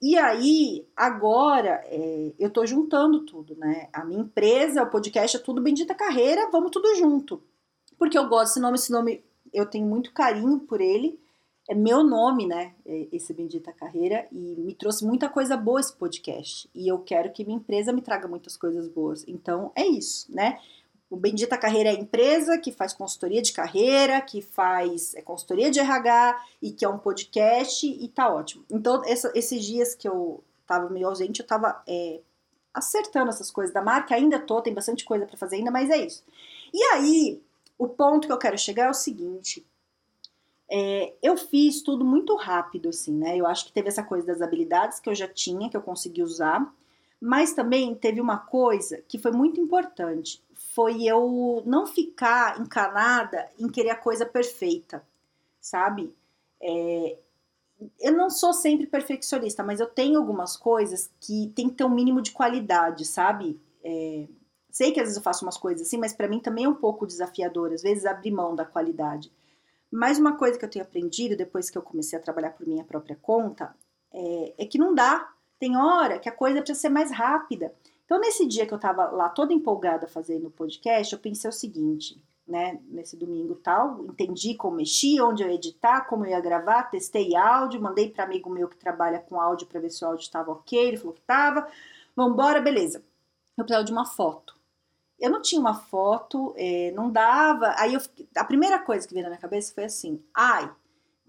E 0.00 0.16
aí, 0.16 0.86
agora, 0.94 1.82
é, 1.86 2.32
eu 2.38 2.48
tô 2.48 2.64
juntando 2.64 3.26
tudo, 3.26 3.56
né? 3.56 3.88
A 3.92 4.04
minha 4.04 4.20
empresa, 4.20 4.84
o 4.84 4.90
podcast 4.90 5.36
é 5.36 5.40
tudo 5.40 5.60
Bendita 5.60 5.92
Carreira, 5.92 6.48
vamos 6.52 6.70
tudo 6.70 6.94
junto. 6.94 7.42
Porque 7.98 8.16
eu 8.16 8.28
gosto 8.28 8.50
desse 8.50 8.60
nome, 8.60 8.76
esse 8.76 8.92
nome 8.92 9.24
eu 9.52 9.66
tenho 9.66 9.86
muito 9.86 10.12
carinho 10.12 10.60
por 10.60 10.80
ele. 10.80 11.18
É 11.68 11.74
meu 11.74 12.04
nome, 12.04 12.46
né? 12.46 12.74
É, 12.84 13.08
esse 13.10 13.34
Bendita 13.34 13.72
Carreira. 13.72 14.28
E 14.30 14.54
me 14.54 14.72
trouxe 14.72 15.04
muita 15.04 15.28
coisa 15.28 15.56
boa 15.56 15.80
esse 15.80 15.96
podcast. 15.96 16.70
E 16.72 16.86
eu 16.86 17.00
quero 17.00 17.32
que 17.32 17.44
minha 17.44 17.58
empresa 17.58 17.92
me 17.92 18.02
traga 18.02 18.28
muitas 18.28 18.56
coisas 18.56 18.86
boas. 18.86 19.24
Então, 19.26 19.72
é 19.74 19.84
isso, 19.84 20.32
né? 20.32 20.60
O 21.08 21.16
Bendita 21.16 21.56
Carreira 21.56 21.90
é 21.90 21.92
a 21.92 22.00
empresa 22.00 22.58
que 22.58 22.72
faz 22.72 22.92
consultoria 22.92 23.40
de 23.40 23.52
carreira, 23.52 24.20
que 24.20 24.42
faz 24.42 25.14
é, 25.14 25.22
consultoria 25.22 25.70
de 25.70 25.78
RH 25.78 26.44
e 26.60 26.72
que 26.72 26.84
é 26.84 26.88
um 26.88 26.98
podcast 26.98 27.86
e 27.86 28.08
tá 28.08 28.28
ótimo. 28.28 28.64
Então, 28.70 29.02
essa, 29.04 29.30
esses 29.34 29.64
dias 29.64 29.94
que 29.94 30.08
eu 30.08 30.42
tava 30.66 30.90
meio 30.90 31.06
ausente, 31.06 31.40
eu 31.40 31.46
tava 31.46 31.80
é, 31.86 32.20
acertando 32.74 33.30
essas 33.30 33.50
coisas 33.50 33.72
da 33.72 33.80
marca, 33.80 34.16
ainda 34.16 34.40
tô, 34.40 34.60
tem 34.60 34.74
bastante 34.74 35.04
coisa 35.04 35.24
para 35.26 35.36
fazer 35.36 35.56
ainda, 35.56 35.70
mas 35.70 35.90
é 35.90 35.96
isso. 35.96 36.24
E 36.74 36.82
aí, 36.92 37.40
o 37.78 37.86
ponto 37.88 38.26
que 38.26 38.32
eu 38.32 38.38
quero 38.38 38.58
chegar 38.58 38.86
é 38.86 38.90
o 38.90 38.94
seguinte. 38.94 39.64
É, 40.68 41.14
eu 41.22 41.36
fiz 41.36 41.82
tudo 41.82 42.04
muito 42.04 42.34
rápido, 42.34 42.88
assim, 42.88 43.12
né? 43.12 43.36
Eu 43.36 43.46
acho 43.46 43.66
que 43.66 43.72
teve 43.72 43.88
essa 43.88 44.02
coisa 44.02 44.26
das 44.26 44.42
habilidades 44.42 44.98
que 44.98 45.08
eu 45.08 45.14
já 45.14 45.28
tinha, 45.28 45.70
que 45.70 45.76
eu 45.76 45.82
consegui 45.82 46.22
usar, 46.22 46.74
mas 47.20 47.52
também 47.52 47.94
teve 47.94 48.20
uma 48.20 48.38
coisa 48.38 49.02
que 49.08 49.18
foi 49.18 49.32
muito 49.32 49.60
importante 49.60 50.44
foi 50.76 51.04
eu 51.04 51.62
não 51.64 51.86
ficar 51.86 52.60
encanada 52.60 53.48
em 53.58 53.68
querer 53.68 53.90
a 53.90 53.96
coisa 53.96 54.26
perfeita, 54.26 55.02
sabe? 55.60 56.14
É, 56.60 57.18
eu 58.00 58.12
não 58.12 58.30
sou 58.30 58.52
sempre 58.52 58.86
perfeccionista, 58.86 59.62
mas 59.62 59.80
eu 59.80 59.86
tenho 59.86 60.18
algumas 60.18 60.56
coisas 60.56 61.10
que 61.20 61.52
tem 61.54 61.68
que 61.68 61.76
ter 61.76 61.84
um 61.84 61.94
mínimo 61.94 62.20
de 62.20 62.30
qualidade, 62.30 63.04
sabe? 63.04 63.60
É, 63.84 64.26
sei 64.70 64.92
que 64.92 65.00
às 65.00 65.04
vezes 65.04 65.16
eu 65.16 65.22
faço 65.22 65.44
umas 65.44 65.56
coisas 65.56 65.86
assim, 65.86 65.96
mas 65.96 66.12
para 66.12 66.28
mim 66.28 66.40
também 66.40 66.64
é 66.64 66.68
um 66.68 66.74
pouco 66.74 67.06
desafiador, 67.06 67.72
às 67.72 67.82
vezes 67.82 68.04
abrir 68.04 68.30
mão 68.30 68.54
da 68.54 68.64
qualidade. 68.64 69.32
Mas 69.90 70.18
uma 70.18 70.36
coisa 70.36 70.58
que 70.58 70.64
eu 70.64 70.70
tenho 70.70 70.84
aprendido 70.84 71.36
depois 71.36 71.70
que 71.70 71.78
eu 71.78 71.82
comecei 71.82 72.18
a 72.18 72.22
trabalhar 72.22 72.50
por 72.50 72.66
minha 72.66 72.84
própria 72.84 73.16
conta 73.16 73.74
é, 74.12 74.54
é 74.58 74.66
que 74.66 74.78
não 74.78 74.94
dá. 74.94 75.32
Tem 75.58 75.76
hora 75.76 76.18
que 76.18 76.28
a 76.28 76.32
coisa 76.32 76.60
precisa 76.60 76.80
ser 76.80 76.88
mais 76.88 77.10
rápida. 77.10 77.74
Então, 78.04 78.20
nesse 78.20 78.46
dia 78.46 78.66
que 78.66 78.72
eu 78.72 78.76
estava 78.76 79.06
lá 79.10 79.28
toda 79.28 79.52
empolgada 79.52 80.06
fazendo 80.06 80.46
o 80.46 80.50
podcast, 80.50 81.12
eu 81.12 81.18
pensei 81.18 81.48
o 81.48 81.52
seguinte, 81.52 82.22
né? 82.46 82.78
Nesse 82.88 83.16
domingo 83.16 83.56
tal, 83.56 84.04
entendi 84.04 84.54
como 84.54 84.76
mexia, 84.76 85.24
onde 85.24 85.42
eu 85.42 85.48
ia 85.48 85.56
editar, 85.56 86.02
como 86.02 86.24
eu 86.24 86.30
ia 86.30 86.40
gravar, 86.40 86.84
testei 86.84 87.34
áudio, 87.34 87.80
mandei 87.80 88.10
para 88.10 88.24
amigo 88.24 88.48
meu 88.48 88.68
que 88.68 88.76
trabalha 88.76 89.18
com 89.18 89.40
áudio 89.40 89.66
para 89.66 89.80
ver 89.80 89.90
se 89.90 90.04
o 90.04 90.08
áudio 90.08 90.22
estava 90.22 90.52
ok, 90.52 90.78
ele 90.78 90.96
falou 90.96 91.14
que 91.14 91.20
estava. 91.20 91.68
Vambora, 92.14 92.60
beleza. 92.60 93.02
Eu 93.58 93.64
precisava 93.64 93.84
de 93.84 93.92
uma 93.92 94.04
foto. 94.04 94.54
Eu 95.18 95.30
não 95.30 95.42
tinha 95.42 95.60
uma 95.60 95.74
foto, 95.74 96.54
é, 96.56 96.92
não 96.92 97.10
dava. 97.10 97.74
Aí 97.78 97.94
eu, 97.94 98.00
a 98.36 98.44
primeira 98.44 98.78
coisa 98.78 99.06
que 99.06 99.14
veio 99.14 99.24
na 99.24 99.30
minha 99.30 99.40
cabeça 99.40 99.74
foi 99.74 99.84
assim: 99.84 100.22
ai, 100.34 100.70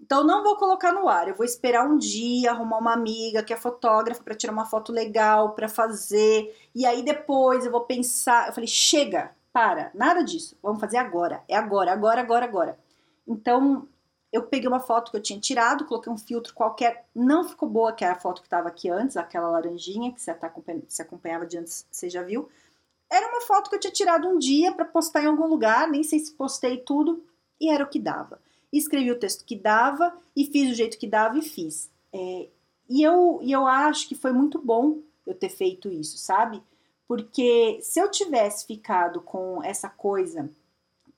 então 0.00 0.24
não 0.24 0.42
vou 0.42 0.56
colocar 0.56 0.92
no 0.92 1.08
ar, 1.08 1.28
eu 1.28 1.34
vou 1.34 1.44
esperar 1.44 1.86
um 1.86 1.98
dia, 1.98 2.50
arrumar 2.50 2.78
uma 2.78 2.92
amiga 2.92 3.42
que 3.42 3.52
é 3.52 3.56
fotógrafa 3.56 4.22
para 4.22 4.34
tirar 4.34 4.52
uma 4.52 4.64
foto 4.64 4.92
legal, 4.92 5.54
para 5.54 5.68
fazer. 5.68 6.54
E 6.74 6.86
aí 6.86 7.02
depois 7.02 7.66
eu 7.66 7.72
vou 7.72 7.82
pensar, 7.82 8.48
eu 8.48 8.52
falei, 8.52 8.68
chega, 8.68 9.34
para, 9.52 9.90
nada 9.94 10.22
disso. 10.22 10.56
Vamos 10.62 10.80
fazer 10.80 10.98
agora. 10.98 11.42
É 11.48 11.56
agora, 11.56 11.92
agora, 11.92 12.20
agora, 12.20 12.44
agora. 12.44 12.78
Então, 13.26 13.88
eu 14.32 14.44
peguei 14.44 14.68
uma 14.68 14.80
foto 14.80 15.10
que 15.10 15.16
eu 15.16 15.22
tinha 15.22 15.40
tirado, 15.40 15.84
coloquei 15.84 16.12
um 16.12 16.18
filtro 16.18 16.54
qualquer, 16.54 17.06
não 17.14 17.48
ficou 17.48 17.68
boa, 17.68 17.92
que 17.92 18.04
era 18.04 18.14
a 18.14 18.20
foto 18.20 18.40
que 18.40 18.46
estava 18.46 18.68
aqui 18.68 18.88
antes, 18.88 19.16
aquela 19.16 19.48
laranjinha 19.48 20.12
que 20.12 20.22
você 20.22 20.32
tá 20.32 20.52
se 20.86 21.02
acompanhava 21.02 21.46
de 21.46 21.58
antes, 21.58 21.86
você 21.90 22.08
já 22.08 22.22
viu. 22.22 22.48
Era 23.10 23.26
uma 23.28 23.40
foto 23.40 23.70
que 23.70 23.76
eu 23.76 23.80
tinha 23.80 23.92
tirado 23.92 24.28
um 24.28 24.38
dia 24.38 24.72
para 24.72 24.84
postar 24.84 25.22
em 25.22 25.26
algum 25.26 25.46
lugar, 25.46 25.88
nem 25.88 26.02
sei 26.02 26.18
se 26.20 26.32
postei 26.32 26.78
tudo, 26.78 27.24
e 27.60 27.70
era 27.70 27.82
o 27.84 27.88
que 27.88 27.98
dava 27.98 28.38
escrevi 28.72 29.10
o 29.10 29.18
texto 29.18 29.44
que 29.44 29.56
dava 29.56 30.16
e 30.36 30.44
fiz 30.44 30.68
do 30.68 30.74
jeito 30.74 30.98
que 30.98 31.06
dava 31.06 31.38
e 31.38 31.42
fiz. 31.42 31.90
É, 32.12 32.48
e, 32.88 33.02
eu, 33.02 33.40
e 33.42 33.52
eu 33.52 33.66
acho 33.66 34.08
que 34.08 34.14
foi 34.14 34.32
muito 34.32 34.58
bom 34.58 34.98
eu 35.26 35.34
ter 35.34 35.48
feito 35.48 35.90
isso, 35.90 36.18
sabe? 36.18 36.62
Porque 37.06 37.78
se 37.82 38.00
eu 38.00 38.10
tivesse 38.10 38.66
ficado 38.66 39.20
com 39.20 39.62
essa 39.62 39.88
coisa 39.88 40.50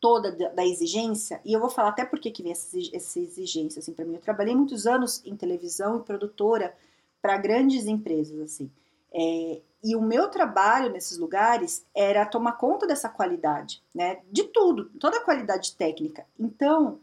toda 0.01 0.33
da, 0.33 0.65
exigência, 0.65 1.41
e 1.45 1.53
eu 1.53 1.61
vou 1.61 1.69
falar 1.69 1.91
até 1.91 2.05
por 2.05 2.19
que 2.19 2.43
vem 2.43 2.53
essa 2.53 3.19
exigência, 3.19 3.81
assim, 3.81 3.93
para 3.93 4.05
mim. 4.05 4.15
Eu 4.15 4.21
trabalhei 4.21 4.55
muitos 4.55 4.87
anos 4.87 5.23
em 5.27 5.37
televisão 5.37 5.99
e 5.99 6.03
produtora 6.03 6.75
para 7.21 7.37
grandes 7.37 7.87
empresas, 7.87 8.41
assim. 8.41 8.71
É, 9.13 9.61
e 9.83 9.97
o 9.97 10.01
meu 10.01 10.29
trabalho 10.29 10.91
nesses 10.91 11.19
lugares 11.19 11.85
era 11.95 12.25
tomar 12.25 12.53
conta 12.53 12.87
dessa 12.87 13.09
qualidade, 13.09 13.83
né? 13.95 14.21
De 14.31 14.45
tudo, 14.45 14.87
toda 14.99 15.19
a 15.19 15.25
qualidade 15.25 15.75
técnica. 15.75 16.25
Então, 16.39 16.99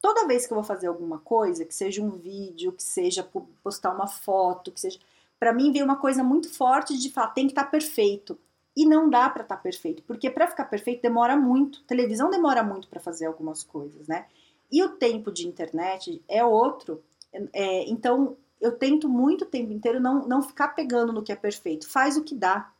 toda 0.00 0.26
vez 0.26 0.46
que 0.46 0.52
eu 0.52 0.56
vou 0.56 0.64
fazer 0.64 0.86
alguma 0.86 1.18
coisa, 1.18 1.64
que 1.64 1.74
seja 1.74 2.02
um 2.02 2.10
vídeo, 2.10 2.72
que 2.72 2.82
seja 2.82 3.28
postar 3.62 3.92
uma 3.92 4.06
foto, 4.06 4.72
que 4.72 4.80
seja. 4.80 4.98
Para 5.38 5.52
mim 5.52 5.72
veio 5.72 5.84
uma 5.84 5.96
coisa 5.96 6.22
muito 6.22 6.52
forte 6.52 6.98
de 6.98 7.10
falar, 7.10 7.28
tem 7.28 7.46
que 7.46 7.52
estar 7.52 7.64
tá 7.64 7.70
perfeito. 7.70 8.38
E 8.76 8.86
não 8.86 9.10
dá 9.10 9.28
para 9.28 9.42
estar 9.42 9.56
tá 9.56 9.62
perfeito, 9.62 10.02
porque 10.04 10.30
para 10.30 10.46
ficar 10.46 10.64
perfeito 10.64 11.02
demora 11.02 11.36
muito. 11.36 11.82
Televisão 11.84 12.30
demora 12.30 12.62
muito 12.62 12.88
para 12.88 13.00
fazer 13.00 13.26
algumas 13.26 13.62
coisas, 13.62 14.06
né? 14.06 14.26
E 14.70 14.82
o 14.82 14.90
tempo 14.90 15.32
de 15.32 15.46
internet 15.46 16.22
é 16.28 16.44
outro. 16.44 17.02
É, 17.52 17.88
então, 17.90 18.36
eu 18.60 18.72
tento 18.72 19.08
muito 19.08 19.42
o 19.42 19.46
tempo 19.46 19.72
inteiro 19.72 19.98
não, 19.98 20.26
não 20.26 20.42
ficar 20.42 20.68
pegando 20.68 21.12
no 21.12 21.22
que 21.22 21.32
é 21.32 21.36
perfeito. 21.36 21.88
Faz 21.88 22.16
o 22.16 22.22
que 22.22 22.34
dá. 22.34 22.70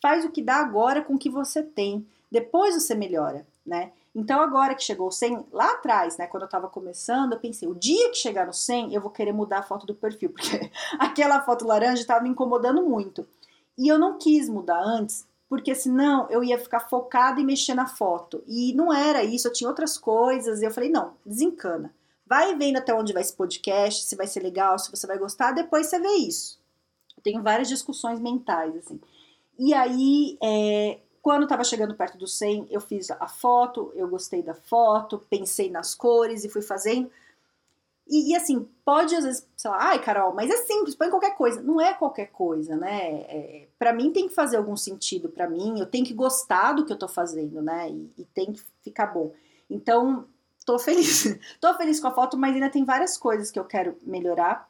Faz 0.00 0.24
o 0.24 0.30
que 0.30 0.42
dá 0.42 0.56
agora 0.56 1.02
com 1.02 1.14
o 1.14 1.18
que 1.18 1.30
você 1.30 1.62
tem. 1.62 2.06
Depois 2.30 2.74
você 2.74 2.94
melhora, 2.94 3.46
né? 3.66 3.90
Então, 4.14 4.40
agora 4.40 4.74
que 4.74 4.82
chegou 4.84 5.08
o 5.08 5.12
100, 5.12 5.46
lá 5.50 5.72
atrás, 5.72 6.16
né, 6.16 6.26
quando 6.26 6.44
eu 6.44 6.48
tava 6.48 6.68
começando, 6.68 7.32
eu 7.32 7.40
pensei, 7.40 7.68
o 7.68 7.74
dia 7.74 8.10
que 8.10 8.16
chegar 8.16 8.46
no 8.46 8.52
100, 8.52 8.94
eu 8.94 9.00
vou 9.00 9.10
querer 9.10 9.32
mudar 9.32 9.58
a 9.58 9.62
foto 9.62 9.84
do 9.86 9.94
perfil, 9.94 10.30
porque 10.34 10.70
aquela 10.98 11.42
foto 11.42 11.66
laranja 11.66 12.06
tava 12.06 12.22
me 12.22 12.28
incomodando 12.28 12.82
muito. 12.82 13.26
E 13.76 13.88
eu 13.88 13.98
não 13.98 14.16
quis 14.16 14.48
mudar 14.48 14.80
antes, 14.80 15.26
porque 15.48 15.74
senão 15.74 16.28
eu 16.30 16.44
ia 16.44 16.58
ficar 16.58 16.80
focada 16.80 17.40
em 17.40 17.44
mexer 17.44 17.74
na 17.74 17.86
foto. 17.86 18.42
E 18.46 18.72
não 18.74 18.92
era 18.92 19.24
isso, 19.24 19.48
eu 19.48 19.52
tinha 19.52 19.68
outras 19.68 19.98
coisas, 19.98 20.62
e 20.62 20.64
eu 20.64 20.70
falei, 20.70 20.90
não, 20.90 21.14
desencana. 21.26 21.92
Vai 22.24 22.56
vendo 22.56 22.76
até 22.76 22.94
onde 22.94 23.12
vai 23.12 23.20
esse 23.20 23.34
podcast, 23.34 24.04
se 24.04 24.16
vai 24.16 24.28
ser 24.28 24.40
legal, 24.40 24.78
se 24.78 24.90
você 24.90 25.06
vai 25.08 25.18
gostar, 25.18 25.52
depois 25.52 25.88
você 25.88 25.98
vê 25.98 26.12
isso. 26.14 26.60
Eu 27.16 27.22
tenho 27.22 27.42
várias 27.42 27.68
discussões 27.68 28.20
mentais, 28.20 28.76
assim. 28.76 29.00
E 29.58 29.74
aí, 29.74 30.38
é, 30.42 30.98
quando 31.24 31.44
estava 31.44 31.64
chegando 31.64 31.94
perto 31.94 32.18
do 32.18 32.26
100, 32.26 32.66
eu 32.70 32.82
fiz 32.82 33.10
a 33.10 33.26
foto, 33.26 33.90
eu 33.94 34.06
gostei 34.06 34.42
da 34.42 34.52
foto, 34.52 35.24
pensei 35.30 35.70
nas 35.70 35.94
cores 35.94 36.44
e 36.44 36.50
fui 36.50 36.60
fazendo. 36.60 37.10
E, 38.06 38.32
e, 38.32 38.36
assim, 38.36 38.68
pode 38.84 39.16
às 39.16 39.24
vezes, 39.24 39.48
sei 39.56 39.70
lá, 39.70 39.88
ai 39.88 40.02
Carol, 40.02 40.34
mas 40.34 40.50
é 40.50 40.56
simples, 40.58 40.94
põe 40.94 41.08
qualquer 41.08 41.34
coisa. 41.34 41.62
Não 41.62 41.80
é 41.80 41.94
qualquer 41.94 42.26
coisa, 42.26 42.76
né? 42.76 43.22
É, 43.22 43.68
para 43.78 43.94
mim 43.94 44.12
tem 44.12 44.28
que 44.28 44.34
fazer 44.34 44.58
algum 44.58 44.76
sentido 44.76 45.30
para 45.30 45.48
mim, 45.48 45.80
eu 45.80 45.86
tenho 45.86 46.04
que 46.04 46.12
gostar 46.12 46.74
do 46.74 46.84
que 46.84 46.92
eu 46.92 46.98
tô 46.98 47.08
fazendo, 47.08 47.62
né? 47.62 47.88
E, 47.88 48.10
e 48.18 48.24
tem 48.26 48.52
que 48.52 48.60
ficar 48.82 49.06
bom. 49.06 49.32
Então, 49.70 50.26
tô 50.66 50.78
feliz. 50.78 51.24
tô 51.58 51.72
feliz 51.72 52.00
com 52.00 52.08
a 52.08 52.14
foto, 52.14 52.36
mas 52.36 52.54
ainda 52.54 52.68
tem 52.68 52.84
várias 52.84 53.16
coisas 53.16 53.50
que 53.50 53.58
eu 53.58 53.64
quero 53.64 53.96
melhorar. 54.02 54.68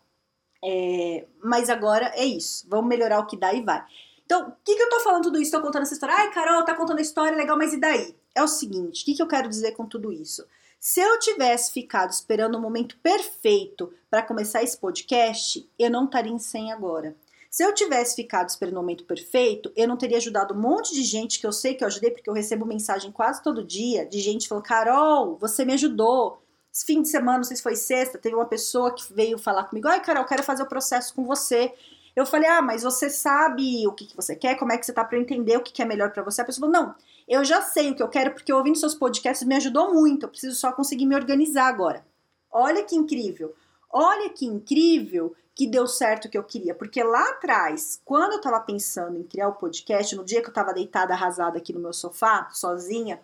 É, 0.64 1.26
mas 1.42 1.68
agora 1.68 2.12
é 2.14 2.25
isso, 2.25 2.64
vamos 2.70 2.88
melhorar 2.88 3.18
o 3.18 3.26
que 3.26 3.37
dá 3.37 3.52
e 3.52 3.61
vai. 3.61 3.84
Então, 4.25 4.49
o 4.49 4.52
que, 4.64 4.75
que 4.75 4.83
eu 4.83 4.88
tô 4.88 5.00
falando 5.00 5.25
tudo 5.25 5.40
isso? 5.40 5.50
Tô 5.50 5.61
contando 5.61 5.83
essa 5.83 5.95
história. 5.95 6.14
Ai, 6.16 6.33
Carol, 6.33 6.64
tá 6.64 6.75
contando 6.75 6.99
a 6.99 7.02
história, 7.02 7.37
legal, 7.37 7.57
mas 7.57 7.73
e 7.73 7.81
daí? 7.81 8.16
É 8.35 8.43
o 8.43 8.49
seguinte, 8.49 9.02
o 9.02 9.04
que, 9.04 9.14
que 9.14 9.23
eu 9.23 9.28
quero 9.28 9.49
dizer 9.49 9.73
com 9.73 9.87
tudo 9.87 10.12
isso? 10.12 10.45
Se 10.81 11.00
eu 11.00 11.19
tivesse 11.19 11.73
ficado 11.73 12.11
esperando 12.11 12.57
o 12.57 12.61
momento 12.61 12.99
perfeito 12.99 13.93
para 14.11 14.23
começar 14.23 14.62
esse 14.62 14.76
podcast, 14.76 15.66
eu 15.78 15.90
não 15.90 16.04
estaria 16.04 16.33
em 16.33 16.38
100 16.38 16.73
agora. 16.73 17.16
Se 17.50 17.62
eu 17.62 17.73
tivesse 17.73 18.16
ficado 18.16 18.49
esperando 18.49 18.75
o 18.75 18.81
momento 18.81 19.04
perfeito, 19.04 19.73
eu 19.76 19.87
não 19.87 19.97
teria 19.97 20.16
ajudado 20.16 20.52
um 20.52 20.61
monte 20.61 20.93
de 20.93 21.04
gente 21.04 21.38
que 21.38 21.47
eu 21.47 21.52
sei 21.52 21.75
que 21.75 21.85
eu 21.85 21.88
ajudei, 21.88 22.11
porque 22.11 22.28
eu 22.28 22.35
recebo 22.35 22.66
mensagem 22.66 23.12
quase 23.12 23.43
todo 23.43 23.64
dia 23.64 24.04
de 24.04 24.19
gente 24.19 24.49
falando: 24.49 24.64
Carol, 24.64 25.38
você 25.38 25.64
me 25.64 25.73
ajudou. 25.73 26.43
Esse 26.73 26.85
fim 26.85 27.00
de 27.00 27.09
semana, 27.09 27.38
não 27.38 27.45
sei 27.45 27.57
se 27.57 27.62
foi 27.62 27.76
sexta, 27.76 28.19
teve 28.19 28.35
uma 28.35 28.45
pessoa 28.45 28.93
que 28.93 29.04
veio 29.14 29.38
falar 29.38 29.64
comigo: 29.64 29.87
Ai, 29.87 30.02
Carol, 30.02 30.25
quero 30.25 30.43
fazer 30.43 30.64
o 30.64 30.69
processo 30.69 31.14
com 31.14 31.25
você. 31.25 31.73
Eu 32.14 32.25
falei, 32.25 32.49
ah, 32.49 32.62
mas 32.62 32.85
você 32.85 33.11
sabe 33.11 33.87
o 33.88 33.92
que, 33.92 34.06
que 34.06 34.16
você 34.16 34.37
quer, 34.37 34.56
como 34.56 34.73
é 34.73 34.78
que 34.78 34.87
você 34.87 34.92
tá 34.92 35.04
para 35.04 35.18
entender 35.18 35.56
o 35.56 35.62
que, 35.62 35.73
que 35.73 35.83
é 35.83 35.85
melhor 35.85 36.12
para 36.12 36.23
você? 36.23 36.40
A 36.40 36.44
pessoa 36.44 36.71
falou, 36.71 36.87
não, 36.87 36.94
eu 37.26 37.44
já 37.44 37.61
sei 37.61 37.90
o 37.90 37.97
que 37.97 38.02
eu 38.02 38.09
quero 38.09 38.33
porque 38.33 38.52
ouvindo 38.52 38.78
seus 38.78 38.94
podcasts 38.94 39.47
me 39.47 39.56
ajudou 39.56 39.92
muito, 39.92 40.25
eu 40.25 40.28
preciso 40.28 40.54
só 40.54 40.71
conseguir 40.73 41.06
me 41.06 41.16
organizar 41.16 41.66
agora. 41.66 42.06
Olha 42.50 42.85
que 42.85 42.94
incrível, 42.94 43.52
olha 43.90 44.30
que 44.30 44.47
incrível 44.47 45.35
que 45.56 45.66
deu 45.66 45.87
certo 45.88 46.26
o 46.26 46.28
que 46.28 46.38
eu 46.38 46.44
queria, 46.44 46.75
porque 46.75 47.02
lá 47.02 47.30
atrás, 47.30 48.00
quando 48.04 48.33
eu 48.33 48.40
tava 48.40 48.61
pensando 48.61 49.18
em 49.18 49.25
criar 49.25 49.49
o 49.49 49.54
podcast, 49.54 50.14
no 50.14 50.25
dia 50.25 50.40
que 50.40 50.49
eu 50.49 50.54
tava 50.54 50.73
deitada 50.73 51.14
arrasada 51.14 51.59
aqui 51.59 51.73
no 51.73 51.80
meu 51.80 51.92
sofá, 51.92 52.49
sozinha, 52.52 53.21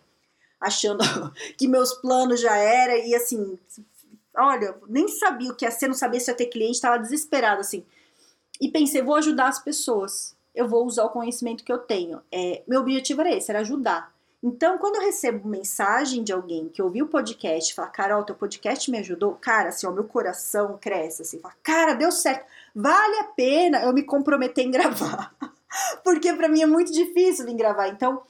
achando 0.59 0.99
que 1.57 1.67
meus 1.67 1.93
planos 1.93 2.41
já 2.41 2.57
era 2.57 2.97
e 2.97 3.15
assim, 3.15 3.57
olha, 4.35 4.77
nem 4.87 5.07
sabia 5.07 5.51
o 5.51 5.55
que 5.55 5.63
ia 5.63 5.71
ser, 5.71 5.87
não 5.87 5.93
sabia 5.93 6.19
se 6.19 6.29
ia 6.29 6.35
ter 6.35 6.47
cliente, 6.47 6.81
tava 6.81 6.99
desesperada 6.99 7.61
assim 7.61 7.85
e 8.61 8.69
pensei, 8.69 9.01
vou 9.01 9.15
ajudar 9.15 9.47
as 9.47 9.57
pessoas. 9.57 10.35
Eu 10.53 10.67
vou 10.67 10.85
usar 10.85 11.05
o 11.05 11.09
conhecimento 11.09 11.63
que 11.63 11.73
eu 11.73 11.79
tenho. 11.79 12.21
É, 12.31 12.61
meu 12.67 12.81
objetivo 12.81 13.21
era 13.21 13.35
esse, 13.35 13.49
era 13.49 13.61
ajudar. 13.61 14.13
Então, 14.43 14.77
quando 14.77 14.97
eu 14.97 15.01
recebo 15.01 15.47
mensagem 15.47 16.23
de 16.23 16.31
alguém 16.31 16.69
que 16.69 16.81
ouviu 16.81 17.05
o 17.05 17.09
podcast, 17.09 17.73
fala, 17.73 17.87
Carol, 17.87 18.23
teu 18.23 18.35
podcast 18.35 18.89
me 18.89 18.99
ajudou, 18.99 19.33
cara, 19.33 19.69
assim, 19.69 19.87
o 19.87 19.91
meu 19.91 20.03
coração 20.03 20.77
cresce, 20.79 21.23
assim, 21.23 21.39
fala, 21.39 21.53
cara, 21.63 21.93
deu 21.93 22.11
certo, 22.11 22.45
vale 22.75 23.19
a 23.19 23.23
pena 23.25 23.83
eu 23.83 23.93
me 23.93 24.03
comprometer 24.03 24.65
em 24.65 24.71
gravar. 24.71 25.33
Porque 26.03 26.33
para 26.33 26.49
mim 26.49 26.61
é 26.61 26.65
muito 26.65 26.91
difícil 26.91 27.45
vir 27.45 27.55
gravar. 27.55 27.87
Então, 27.87 28.21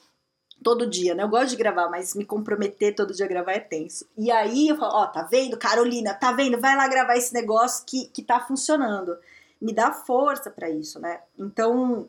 todo 0.62 0.88
dia, 0.88 1.14
né? 1.14 1.24
Eu 1.24 1.28
gosto 1.28 1.50
de 1.50 1.56
gravar, 1.56 1.88
mas 1.88 2.14
me 2.14 2.24
comprometer 2.24 2.94
todo 2.94 3.12
dia 3.12 3.26
a 3.26 3.28
gravar 3.28 3.52
é 3.52 3.60
tenso. 3.60 4.06
E 4.16 4.30
aí 4.30 4.68
eu 4.68 4.76
falo, 4.76 4.94
ó, 4.94 5.06
tá 5.06 5.22
vendo, 5.22 5.58
Carolina, 5.58 6.14
tá 6.14 6.32
vendo? 6.32 6.60
Vai 6.60 6.76
lá 6.76 6.86
gravar 6.88 7.16
esse 7.16 7.34
negócio 7.34 7.84
que, 7.86 8.06
que 8.06 8.22
tá 8.22 8.38
funcionando 8.38 9.16
me 9.62 9.72
dá 9.72 9.92
força 9.92 10.50
para 10.50 10.68
isso, 10.68 10.98
né? 10.98 11.20
Então, 11.38 12.08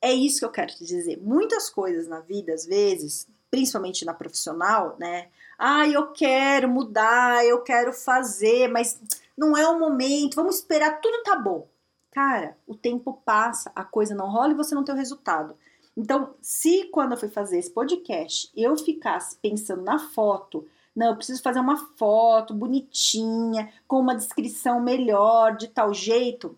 é 0.00 0.12
isso 0.12 0.38
que 0.38 0.44
eu 0.46 0.50
quero 0.50 0.74
te 0.74 0.84
dizer. 0.84 1.20
Muitas 1.20 1.68
coisas 1.68 2.08
na 2.08 2.20
vida, 2.20 2.54
às 2.54 2.64
vezes, 2.64 3.28
principalmente 3.50 4.04
na 4.04 4.14
profissional, 4.14 4.96
né? 4.98 5.28
Ah, 5.58 5.86
eu 5.86 6.12
quero 6.12 6.68
mudar, 6.68 7.44
eu 7.44 7.60
quero 7.62 7.92
fazer, 7.92 8.68
mas 8.68 8.98
não 9.36 9.56
é 9.56 9.68
o 9.68 9.78
momento, 9.78 10.36
vamos 10.36 10.56
esperar, 10.56 11.00
tudo 11.00 11.22
tá 11.22 11.36
bom. 11.36 11.68
Cara, 12.10 12.56
o 12.66 12.74
tempo 12.74 13.20
passa, 13.24 13.70
a 13.74 13.84
coisa 13.84 14.14
não 14.14 14.30
rola 14.30 14.52
e 14.52 14.56
você 14.56 14.74
não 14.74 14.82
tem 14.82 14.94
o 14.94 14.98
resultado. 14.98 15.54
Então, 15.94 16.34
se 16.40 16.84
quando 16.84 17.12
eu 17.12 17.18
fui 17.18 17.28
fazer 17.28 17.58
esse 17.58 17.70
podcast 17.70 18.50
eu 18.56 18.76
ficasse 18.76 19.36
pensando 19.36 19.82
na 19.82 19.98
foto, 19.98 20.66
não, 20.94 21.08
eu 21.08 21.16
preciso 21.16 21.42
fazer 21.42 21.60
uma 21.60 21.76
foto 21.98 22.54
bonitinha, 22.54 23.70
com 23.86 24.00
uma 24.00 24.14
descrição 24.14 24.80
melhor, 24.80 25.54
de 25.56 25.68
tal 25.68 25.92
jeito, 25.92 26.56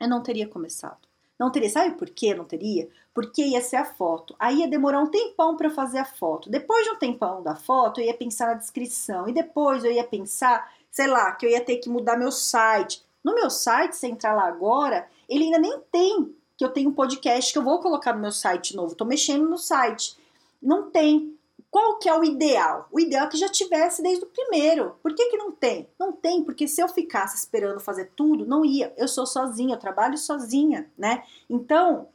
eu 0.00 0.08
não 0.08 0.22
teria 0.22 0.48
começado. 0.48 1.08
Não 1.38 1.50
teria, 1.50 1.68
sabe 1.68 1.96
por 1.96 2.08
que 2.10 2.34
não 2.34 2.44
teria? 2.44 2.88
Porque 3.12 3.44
ia 3.44 3.60
ser 3.60 3.76
a 3.76 3.84
foto. 3.84 4.36
Aí 4.38 4.60
ia 4.60 4.68
demorar 4.68 5.00
um 5.00 5.10
tempão 5.10 5.56
para 5.56 5.70
fazer 5.70 5.98
a 5.98 6.04
foto. 6.04 6.48
Depois 6.48 6.84
de 6.84 6.90
um 6.90 6.96
tempão 6.96 7.42
da 7.42 7.56
foto, 7.56 8.00
eu 8.00 8.06
ia 8.06 8.14
pensar 8.14 8.46
na 8.46 8.54
descrição. 8.54 9.28
E 9.28 9.32
depois 9.32 9.84
eu 9.84 9.90
ia 9.90 10.04
pensar, 10.04 10.72
sei 10.90 11.06
lá, 11.08 11.32
que 11.32 11.44
eu 11.44 11.50
ia 11.50 11.60
ter 11.60 11.78
que 11.78 11.88
mudar 11.88 12.16
meu 12.16 12.30
site. 12.30 13.04
No 13.22 13.34
meu 13.34 13.50
site, 13.50 13.96
se 13.96 14.06
entrar 14.06 14.34
lá 14.34 14.46
agora, 14.46 15.08
ele 15.28 15.44
ainda 15.44 15.58
nem 15.58 15.80
tem 15.90 16.34
que 16.56 16.64
eu 16.64 16.70
tenho 16.70 16.90
um 16.90 16.94
podcast 16.94 17.52
que 17.52 17.58
eu 17.58 17.64
vou 17.64 17.80
colocar 17.80 18.12
no 18.12 18.20
meu 18.20 18.32
site 18.32 18.76
novo. 18.76 18.94
Tô 18.94 19.04
mexendo 19.04 19.48
no 19.48 19.58
site. 19.58 20.16
Não 20.62 20.90
tem. 20.90 21.33
Qual 21.74 21.98
que 21.98 22.08
é 22.08 22.16
o 22.16 22.22
ideal? 22.22 22.86
O 22.92 23.00
ideal 23.00 23.26
é 23.26 23.28
que 23.28 23.36
já 23.36 23.48
tivesse 23.48 24.00
desde 24.00 24.24
o 24.24 24.28
primeiro. 24.28 24.94
Por 25.02 25.12
que, 25.12 25.28
que 25.30 25.36
não 25.36 25.50
tem? 25.50 25.88
Não 25.98 26.12
tem, 26.12 26.44
porque 26.44 26.68
se 26.68 26.80
eu 26.80 26.88
ficasse 26.88 27.36
esperando 27.36 27.80
fazer 27.80 28.12
tudo, 28.14 28.46
não 28.46 28.64
ia. 28.64 28.94
Eu 28.96 29.08
sou 29.08 29.26
sozinha, 29.26 29.74
eu 29.74 29.78
trabalho 29.80 30.16
sozinha, 30.16 30.88
né? 30.96 31.24
Então, 31.50 32.08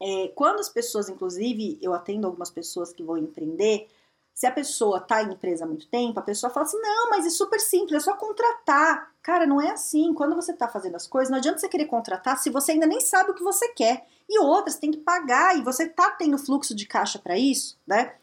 É, 0.00 0.28
quando 0.34 0.60
as 0.60 0.68
pessoas, 0.68 1.08
inclusive, 1.08 1.78
eu 1.82 1.94
atendo 1.94 2.26
algumas 2.26 2.50
pessoas 2.50 2.92
que 2.92 3.02
vão 3.02 3.16
empreender, 3.16 3.88
se 4.34 4.46
a 4.46 4.52
pessoa 4.52 4.98
está 4.98 5.22
em 5.22 5.32
empresa 5.32 5.64
há 5.64 5.66
muito 5.66 5.88
tempo, 5.88 6.20
a 6.20 6.22
pessoa 6.22 6.52
fala 6.52 6.66
assim: 6.66 6.80
não, 6.80 7.10
mas 7.10 7.26
é 7.26 7.30
super 7.30 7.58
simples, 7.60 7.96
é 7.96 8.00
só 8.00 8.14
contratar. 8.16 9.12
Cara, 9.22 9.46
não 9.46 9.60
é 9.60 9.70
assim. 9.70 10.12
Quando 10.14 10.36
você 10.36 10.52
está 10.52 10.68
fazendo 10.68 10.96
as 10.96 11.06
coisas, 11.08 11.30
não 11.30 11.38
adianta 11.38 11.58
você 11.58 11.68
querer 11.68 11.86
contratar 11.86 12.38
se 12.38 12.50
você 12.50 12.72
ainda 12.72 12.86
nem 12.86 13.00
sabe 13.00 13.30
o 13.30 13.34
que 13.34 13.42
você 13.42 13.68
quer. 13.70 14.06
E 14.28 14.38
outras, 14.38 14.76
tem 14.78 14.90
que 14.92 14.98
pagar, 14.98 15.56
e 15.58 15.62
você 15.62 15.84
está 15.84 16.10
tendo 16.12 16.38
fluxo 16.38 16.74
de 16.74 16.86
caixa 16.86 17.18
para 17.18 17.36
isso, 17.38 17.76
né? 17.86 18.14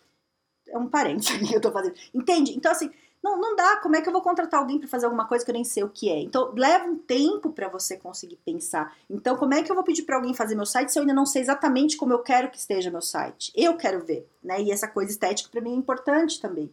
É 0.67 0.77
um 0.77 0.87
parênteses 0.87 1.37
que 1.47 1.53
eu 1.53 1.57
estou 1.57 1.71
fazendo. 1.71 1.95
Entende? 2.13 2.55
Então, 2.55 2.71
assim, 2.71 2.89
não, 3.23 3.39
não 3.39 3.55
dá. 3.55 3.77
Como 3.77 3.95
é 3.95 4.01
que 4.01 4.09
eu 4.09 4.13
vou 4.13 4.21
contratar 4.21 4.59
alguém 4.59 4.77
para 4.77 4.87
fazer 4.87 5.05
alguma 5.05 5.25
coisa 5.25 5.45
que 5.45 5.49
eu 5.49 5.53
nem 5.53 5.63
sei 5.63 5.83
o 5.83 5.89
que 5.89 6.09
é? 6.09 6.19
Então, 6.19 6.53
leva 6.53 6.85
um 6.85 6.97
tempo 6.97 7.51
para 7.51 7.69
você 7.69 7.95
conseguir 7.95 8.35
pensar. 8.37 8.95
Então, 9.09 9.37
como 9.37 9.53
é 9.53 9.63
que 9.63 9.71
eu 9.71 9.75
vou 9.75 9.83
pedir 9.83 10.03
para 10.03 10.17
alguém 10.17 10.33
fazer 10.33 10.55
meu 10.55 10.65
site 10.65 10.91
se 10.91 10.99
eu 10.99 11.01
ainda 11.01 11.13
não 11.13 11.25
sei 11.25 11.41
exatamente 11.41 11.95
como 11.95 12.11
eu 12.11 12.19
quero 12.19 12.51
que 12.51 12.57
esteja 12.57 12.91
meu 12.91 13.01
site? 13.01 13.51
Eu 13.55 13.77
quero 13.77 14.05
ver, 14.05 14.29
né? 14.43 14.61
E 14.61 14.71
essa 14.71 14.87
coisa 14.87 15.09
estética 15.09 15.49
para 15.49 15.61
mim 15.61 15.73
é 15.73 15.77
importante 15.77 16.41
também. 16.41 16.69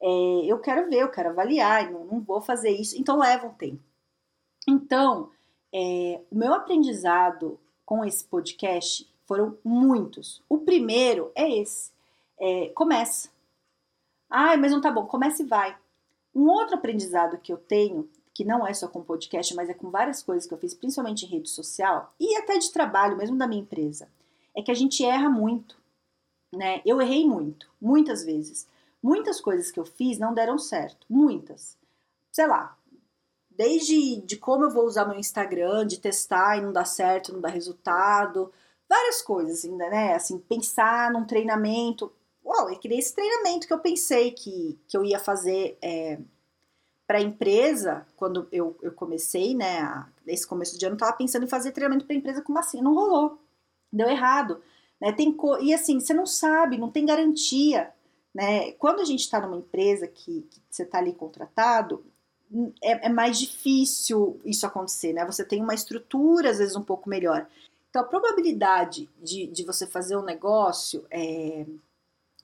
É, 0.00 0.06
eu 0.46 0.58
quero 0.60 0.88
ver, 0.88 1.02
eu 1.02 1.10
quero 1.10 1.30
avaliar, 1.30 1.90
não, 1.90 2.04
não 2.04 2.20
vou 2.20 2.40
fazer 2.40 2.70
isso. 2.70 2.96
Então, 2.96 3.18
leva 3.18 3.48
um 3.48 3.54
tempo. 3.54 3.82
Então, 4.68 5.30
é, 5.74 6.20
o 6.30 6.36
meu 6.36 6.54
aprendizado 6.54 7.58
com 7.84 8.04
esse 8.04 8.24
podcast 8.24 9.08
foram 9.26 9.58
muitos. 9.64 10.42
O 10.48 10.58
primeiro 10.58 11.32
é 11.34 11.50
esse. 11.60 11.90
É, 12.40 12.68
começa 12.70 13.28
Ai, 14.30 14.56
mas 14.56 14.70
não 14.70 14.80
tá 14.80 14.92
bom, 14.92 15.06
comece 15.06 15.42
e 15.42 15.46
vai. 15.46 15.76
Um 16.32 16.48
outro 16.48 16.76
aprendizado 16.76 17.38
que 17.38 17.52
eu 17.52 17.56
tenho, 17.56 18.08
que 18.32 18.44
não 18.44 18.64
é 18.64 18.72
só 18.72 18.86
com 18.86 19.02
podcast, 19.02 19.52
mas 19.56 19.68
é 19.68 19.74
com 19.74 19.90
várias 19.90 20.22
coisas 20.22 20.46
que 20.46 20.54
eu 20.54 20.58
fiz, 20.58 20.72
principalmente 20.72 21.26
em 21.26 21.28
rede 21.28 21.50
social 21.50 22.14
e 22.18 22.36
até 22.36 22.56
de 22.56 22.70
trabalho, 22.70 23.16
mesmo 23.16 23.36
da 23.36 23.48
minha 23.48 23.60
empresa, 23.60 24.08
é 24.54 24.62
que 24.62 24.70
a 24.70 24.74
gente 24.74 25.04
erra 25.04 25.28
muito, 25.28 25.76
né? 26.54 26.80
Eu 26.86 27.02
errei 27.02 27.26
muito, 27.26 27.68
muitas 27.80 28.24
vezes. 28.24 28.68
Muitas 29.02 29.40
coisas 29.40 29.72
que 29.72 29.80
eu 29.80 29.84
fiz 29.84 30.18
não 30.18 30.32
deram 30.32 30.58
certo, 30.58 31.04
muitas. 31.10 31.76
Sei 32.30 32.46
lá, 32.46 32.76
desde 33.50 34.20
de 34.20 34.36
como 34.36 34.64
eu 34.64 34.70
vou 34.70 34.84
usar 34.84 35.06
meu 35.06 35.18
Instagram, 35.18 35.86
de 35.86 35.98
testar 35.98 36.56
e 36.56 36.60
não 36.60 36.72
dá 36.72 36.84
certo, 36.84 37.32
não 37.32 37.40
dá 37.40 37.48
resultado, 37.48 38.52
várias 38.88 39.22
coisas 39.22 39.64
ainda, 39.64 39.88
né? 39.90 40.14
Assim, 40.14 40.38
pensar 40.38 41.10
num 41.10 41.24
treinamento, 41.24 42.12
uau, 42.50 42.68
eu 42.68 42.78
queria 42.78 42.98
esse 42.98 43.14
treinamento 43.14 43.66
que 43.66 43.72
eu 43.72 43.78
pensei 43.78 44.32
que, 44.32 44.76
que 44.88 44.96
eu 44.96 45.04
ia 45.04 45.20
fazer 45.20 45.78
é, 45.80 46.18
para 47.06 47.18
a 47.18 47.22
empresa, 47.22 48.06
quando 48.16 48.48
eu, 48.50 48.76
eu 48.82 48.92
comecei, 48.92 49.54
né, 49.54 49.80
a, 49.80 50.08
nesse 50.26 50.46
começo 50.46 50.76
de 50.76 50.84
ano, 50.84 50.96
estava 50.96 51.16
pensando 51.16 51.44
em 51.44 51.48
fazer 51.48 51.70
treinamento 51.70 52.04
para 52.04 52.14
a 52.14 52.18
empresa 52.18 52.42
como 52.42 52.58
assim, 52.58 52.82
não 52.82 52.94
rolou, 52.94 53.38
deu 53.92 54.08
errado, 54.08 54.60
né, 55.00 55.12
tem 55.12 55.36
e 55.62 55.72
assim, 55.72 56.00
você 56.00 56.12
não 56.12 56.26
sabe, 56.26 56.76
não 56.76 56.90
tem 56.90 57.06
garantia, 57.06 57.92
né, 58.34 58.72
quando 58.72 59.00
a 59.00 59.04
gente 59.04 59.20
está 59.20 59.40
numa 59.40 59.56
empresa 59.56 60.08
que, 60.08 60.42
que 60.50 60.60
você 60.68 60.82
está 60.82 60.98
ali 60.98 61.12
contratado, 61.12 62.04
é, 62.82 63.06
é, 63.06 63.08
mais 63.08 63.38
difícil 63.38 64.40
isso 64.44 64.66
acontecer, 64.66 65.12
né, 65.12 65.24
você 65.24 65.44
tem 65.44 65.62
uma 65.62 65.74
estrutura, 65.74 66.50
às 66.50 66.58
vezes, 66.58 66.74
um 66.74 66.82
pouco 66.82 67.08
melhor, 67.08 67.46
então 67.88 68.02
a 68.02 68.06
probabilidade 68.06 69.08
de, 69.22 69.46
de 69.48 69.64
você 69.64 69.86
fazer 69.86 70.16
um 70.16 70.22
negócio 70.22 71.04
é, 71.10 71.66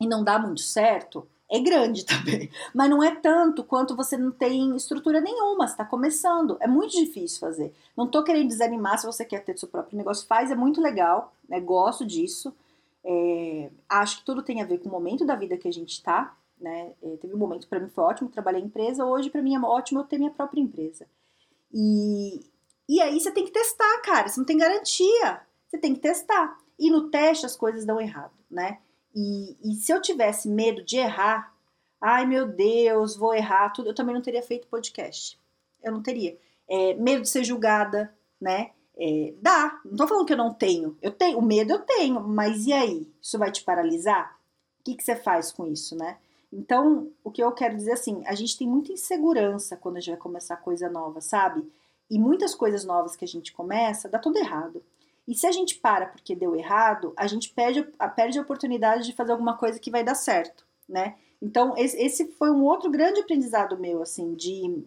e 0.00 0.06
não 0.06 0.22
dá 0.22 0.38
muito 0.38 0.60
certo, 0.60 1.26
é 1.50 1.60
grande 1.60 2.04
também. 2.06 2.50
Mas 2.74 2.90
não 2.90 3.02
é 3.02 3.14
tanto 3.14 3.64
quanto 3.64 3.96
você 3.96 4.16
não 4.16 4.30
tem 4.30 4.74
estrutura 4.76 5.20
nenhuma, 5.20 5.64
está 5.64 5.84
começando. 5.84 6.56
É 6.60 6.66
muito 6.66 6.92
difícil 6.92 7.40
fazer. 7.40 7.74
Não 7.96 8.06
estou 8.06 8.22
querendo 8.22 8.48
desanimar 8.48 8.98
se 8.98 9.06
você 9.06 9.24
quer 9.24 9.44
ter 9.44 9.58
seu 9.58 9.68
próprio 9.68 9.96
negócio, 9.96 10.26
faz, 10.26 10.50
é 10.50 10.54
muito 10.54 10.80
legal, 10.80 11.32
né? 11.48 11.60
Gosto 11.60 12.04
disso. 12.04 12.54
É, 13.04 13.70
acho 13.88 14.18
que 14.18 14.24
tudo 14.24 14.42
tem 14.42 14.60
a 14.60 14.66
ver 14.66 14.78
com 14.78 14.88
o 14.88 14.92
momento 14.92 15.24
da 15.24 15.36
vida 15.36 15.56
que 15.56 15.68
a 15.68 15.72
gente 15.72 15.92
está. 15.92 16.36
Né? 16.60 16.92
É, 17.02 17.16
teve 17.16 17.34
um 17.34 17.38
momento 17.38 17.68
para 17.68 17.78
mim 17.78 17.88
foi 17.88 18.02
ótimo, 18.02 18.30
trabalhei 18.30 18.62
em 18.62 18.64
empresa, 18.64 19.04
hoje 19.04 19.28
para 19.28 19.42
mim 19.42 19.54
é 19.54 19.60
ótimo 19.60 20.00
eu 20.00 20.04
ter 20.04 20.18
minha 20.18 20.30
própria 20.30 20.60
empresa. 20.60 21.06
E, 21.72 22.40
e 22.88 23.00
aí 23.00 23.20
você 23.20 23.30
tem 23.30 23.44
que 23.44 23.50
testar, 23.50 24.00
cara, 24.02 24.28
você 24.28 24.40
não 24.40 24.46
tem 24.46 24.56
garantia, 24.56 25.42
você 25.68 25.78
tem 25.78 25.94
que 25.94 26.00
testar. 26.00 26.58
E 26.78 26.90
no 26.90 27.10
teste 27.10 27.44
as 27.44 27.54
coisas 27.54 27.84
dão 27.84 28.00
errado, 28.00 28.32
né? 28.50 28.78
E, 29.16 29.56
e 29.64 29.74
se 29.76 29.90
eu 29.90 30.02
tivesse 30.02 30.46
medo 30.46 30.84
de 30.84 30.98
errar, 30.98 31.50
ai 31.98 32.26
meu 32.26 32.46
Deus, 32.46 33.16
vou 33.16 33.34
errar 33.34 33.70
tudo, 33.70 33.88
eu 33.88 33.94
também 33.94 34.14
não 34.14 34.20
teria 34.20 34.42
feito 34.42 34.68
podcast. 34.68 35.40
Eu 35.82 35.90
não 35.90 36.02
teria. 36.02 36.38
É, 36.68 36.92
medo 36.94 37.22
de 37.22 37.28
ser 37.30 37.42
julgada, 37.42 38.14
né? 38.38 38.72
É, 38.94 39.32
dá, 39.40 39.80
não 39.86 39.96
tô 39.96 40.06
falando 40.06 40.26
que 40.26 40.34
eu 40.34 40.36
não 40.36 40.52
tenho. 40.52 40.98
Eu 41.00 41.10
tenho, 41.10 41.38
o 41.38 41.42
medo 41.42 41.72
eu 41.72 41.78
tenho, 41.78 42.20
mas 42.20 42.66
e 42.66 42.74
aí? 42.74 43.10
Isso 43.22 43.38
vai 43.38 43.50
te 43.50 43.64
paralisar? 43.64 44.38
O 44.80 44.84
que, 44.84 44.94
que 44.94 45.02
você 45.02 45.16
faz 45.16 45.50
com 45.50 45.66
isso, 45.66 45.96
né? 45.96 46.18
Então, 46.52 47.10
o 47.24 47.30
que 47.30 47.42
eu 47.42 47.50
quero 47.52 47.74
dizer 47.74 47.92
assim, 47.92 48.22
a 48.26 48.34
gente 48.34 48.58
tem 48.58 48.68
muita 48.68 48.92
insegurança 48.92 49.78
quando 49.78 49.96
a 49.96 50.00
gente 50.00 50.10
vai 50.10 50.18
começar 50.18 50.58
coisa 50.58 50.90
nova, 50.90 51.22
sabe? 51.22 51.66
E 52.10 52.18
muitas 52.18 52.54
coisas 52.54 52.84
novas 52.84 53.16
que 53.16 53.24
a 53.24 53.28
gente 53.28 53.52
começa, 53.52 54.08
dá 54.08 54.18
tudo 54.18 54.38
errado. 54.38 54.82
E 55.26 55.34
se 55.34 55.46
a 55.46 55.52
gente 55.52 55.76
para 55.76 56.06
porque 56.06 56.36
deu 56.36 56.54
errado, 56.54 57.12
a 57.16 57.26
gente 57.26 57.52
perde, 57.52 57.82
perde 58.14 58.38
a 58.38 58.42
oportunidade 58.42 59.04
de 59.04 59.12
fazer 59.12 59.32
alguma 59.32 59.56
coisa 59.56 59.78
que 59.78 59.90
vai 59.90 60.04
dar 60.04 60.14
certo, 60.14 60.66
né? 60.88 61.16
Então, 61.42 61.74
esse 61.76 62.32
foi 62.32 62.50
um 62.50 62.64
outro 62.64 62.90
grande 62.90 63.20
aprendizado 63.20 63.78
meu, 63.78 64.00
assim, 64.00 64.34
de 64.34 64.86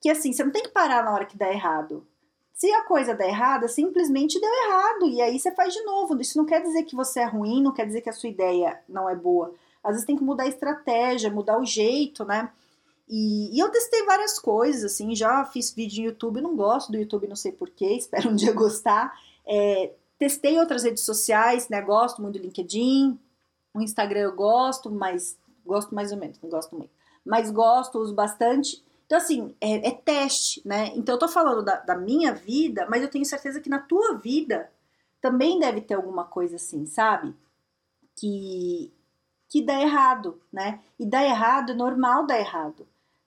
que 0.00 0.10
assim, 0.10 0.32
você 0.32 0.44
não 0.44 0.52
tem 0.52 0.62
que 0.62 0.68
parar 0.68 1.02
na 1.02 1.12
hora 1.12 1.24
que 1.24 1.36
dá 1.36 1.50
errado. 1.50 2.06
Se 2.52 2.70
a 2.72 2.84
coisa 2.84 3.14
dá 3.14 3.26
errada, 3.26 3.66
simplesmente 3.66 4.40
deu 4.40 4.50
errado. 4.66 5.08
E 5.08 5.20
aí 5.20 5.38
você 5.38 5.50
faz 5.50 5.72
de 5.72 5.82
novo. 5.82 6.20
Isso 6.20 6.38
não 6.38 6.44
quer 6.44 6.62
dizer 6.62 6.84
que 6.84 6.94
você 6.94 7.20
é 7.20 7.24
ruim, 7.24 7.62
não 7.62 7.72
quer 7.72 7.86
dizer 7.86 8.00
que 8.00 8.10
a 8.10 8.12
sua 8.12 8.28
ideia 8.28 8.80
não 8.88 9.08
é 9.08 9.16
boa. 9.16 9.54
Às 9.82 9.92
vezes 9.92 10.06
tem 10.06 10.16
que 10.16 10.22
mudar 10.22 10.44
a 10.44 10.48
estratégia, 10.48 11.30
mudar 11.30 11.58
o 11.58 11.64
jeito, 11.64 12.24
né? 12.24 12.52
E, 13.08 13.54
e, 13.54 13.58
eu 13.58 13.70
testei 13.70 14.04
várias 14.04 14.38
coisas, 14.38 14.92
assim, 14.92 15.14
já 15.14 15.44
fiz 15.44 15.72
vídeo 15.72 16.02
no 16.02 16.08
YouTube, 16.08 16.40
não 16.40 16.56
gosto 16.56 16.90
do 16.90 16.98
YouTube, 16.98 17.28
não 17.28 17.36
sei 17.36 17.52
porquê, 17.52 17.92
espero 17.96 18.30
um 18.30 18.34
dia 18.34 18.52
gostar. 18.52 19.12
É, 19.46 19.92
testei 20.18 20.58
outras 20.58 20.84
redes 20.84 21.04
sociais, 21.04 21.68
né? 21.68 21.82
Gosto 21.82 22.22
muito 22.22 22.38
do 22.38 22.42
LinkedIn, 22.42 23.18
o 23.74 23.82
Instagram 23.82 24.20
eu 24.20 24.34
gosto, 24.34 24.90
mas 24.90 25.36
gosto 25.66 25.94
mais 25.94 26.12
ou 26.12 26.18
menos, 26.18 26.40
não 26.42 26.48
gosto 26.48 26.76
muito. 26.76 26.90
Mas 27.24 27.50
gosto, 27.50 27.98
uso 27.98 28.14
bastante. 28.14 28.82
Então, 29.06 29.18
assim, 29.18 29.54
é, 29.60 29.88
é 29.88 29.90
teste, 29.90 30.62
né? 30.66 30.92
Então, 30.94 31.14
eu 31.14 31.18
tô 31.18 31.28
falando 31.28 31.62
da, 31.62 31.76
da 31.76 31.96
minha 31.96 32.32
vida, 32.32 32.86
mas 32.88 33.02
eu 33.02 33.10
tenho 33.10 33.24
certeza 33.24 33.60
que 33.60 33.68
na 33.68 33.78
tua 33.78 34.14
vida 34.14 34.70
também 35.20 35.58
deve 35.58 35.80
ter 35.80 35.94
alguma 35.94 36.24
coisa 36.24 36.56
assim, 36.56 36.86
sabe? 36.86 37.34
Que, 38.16 38.92
que 39.48 39.62
dá 39.62 39.80
errado, 39.80 40.40
né? 40.52 40.80
E 40.98 41.06
dá 41.06 41.22
errado, 41.22 41.72
é 41.72 41.74
normal 41.74 42.26
dar 42.26 42.38
errado. 42.38 42.86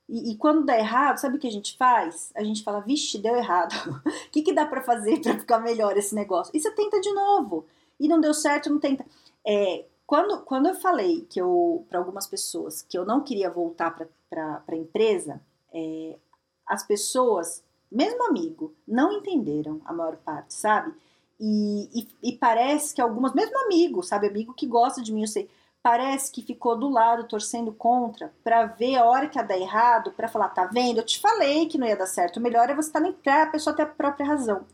E, 0.10 0.32
e, 0.32 0.38
quando 0.38 0.66
dá 0.66 0.78
errado, 0.78 1.18
sabe 1.18 1.36
o 1.36 1.40
que 1.40 1.48
a 1.48 1.52
gente 1.52 1.76
faz? 1.76 2.32
A 2.36 2.44
gente 2.44 2.64
fala, 2.64 2.80
vixe, 2.80 3.18
deu 3.18 3.36
errado. 3.36 3.74
O 3.98 4.02
que, 4.32 4.42
que 4.42 4.54
dá 4.54 4.66
para 4.66 4.82
fazer 4.82 5.22
para 5.22 5.38
ficar 5.38 5.60
melhor 5.60 5.98
esse 5.98 6.16
negócio? 6.16 6.56
E 6.56 6.60
você 6.60 6.72
tenta 6.72 7.00
de 7.02 7.12
novo. 7.14 7.66
E 8.00 8.08
não 8.08 8.20
deu 8.20 8.34
certo, 8.34 8.70
não 8.70 8.80
tenta. 8.80 9.06
É, 9.46 9.86
quando, 10.06 10.42
quando 10.44 10.68
eu 10.68 10.76
falei 10.76 11.26
que 11.30 11.42
eu, 11.42 11.86
para 11.90 12.00
algumas 12.00 12.26
pessoas, 12.26 12.82
que 12.82 12.98
eu 12.98 13.06
não 13.06 13.22
queria 13.22 13.50
voltar 13.50 13.92
para 14.30 14.64
a 14.66 14.76
empresa, 14.76 15.42
é, 15.74 16.18
as 16.66 16.88
pessoas, 16.88 17.62
mesmo 17.92 18.24
amigo, 18.24 18.74
não 18.88 19.12
entenderam 19.12 19.82
a 19.84 19.92
maior 19.92 20.16
parte, 20.18 20.54
sabe? 20.54 20.94
E, 21.40 22.08
e, 22.24 22.30
e 22.30 22.38
parece 22.38 22.96
que 22.96 23.02
algumas, 23.02 23.34
mesmo 23.34 23.58
amigo, 23.66 24.02
sabe? 24.02 24.28
Amigo 24.28 24.54
que 24.54 24.66
gosta 24.66 25.02
de 25.02 25.14
mim, 25.14 25.22
eu 25.22 25.28
sei 25.28 25.50
parece 25.82 26.32
que 26.32 26.42
ficou 26.42 26.78
do 26.78 26.90
lado 26.90 27.28
torcendo 27.28 27.72
contra 27.72 28.34
para 28.44 28.66
ver 28.66 28.96
a 28.96 29.06
hora 29.06 29.28
que 29.28 29.38
ia 29.38 29.44
dar 29.44 29.58
errado, 29.58 30.12
para 30.12 30.28
falar, 30.28 30.50
tá 30.50 30.66
vendo? 30.66 30.98
Eu 30.98 31.06
te 31.06 31.20
falei 31.20 31.68
que 31.68 31.78
não 31.78 31.88
ia 31.88 31.96
dar 31.96 32.08
certo. 32.08 32.38
O 32.38 32.42
melhor 32.42 32.70
é 32.70 32.76
você 32.76 32.90
estar 32.90 33.02
tá 33.02 33.14
pra 33.24 33.44
a 33.44 33.48
pessoa 33.48 33.76
ter 33.76 33.84
a 33.84 33.88
própria 33.88 34.26
razão. 34.26 34.66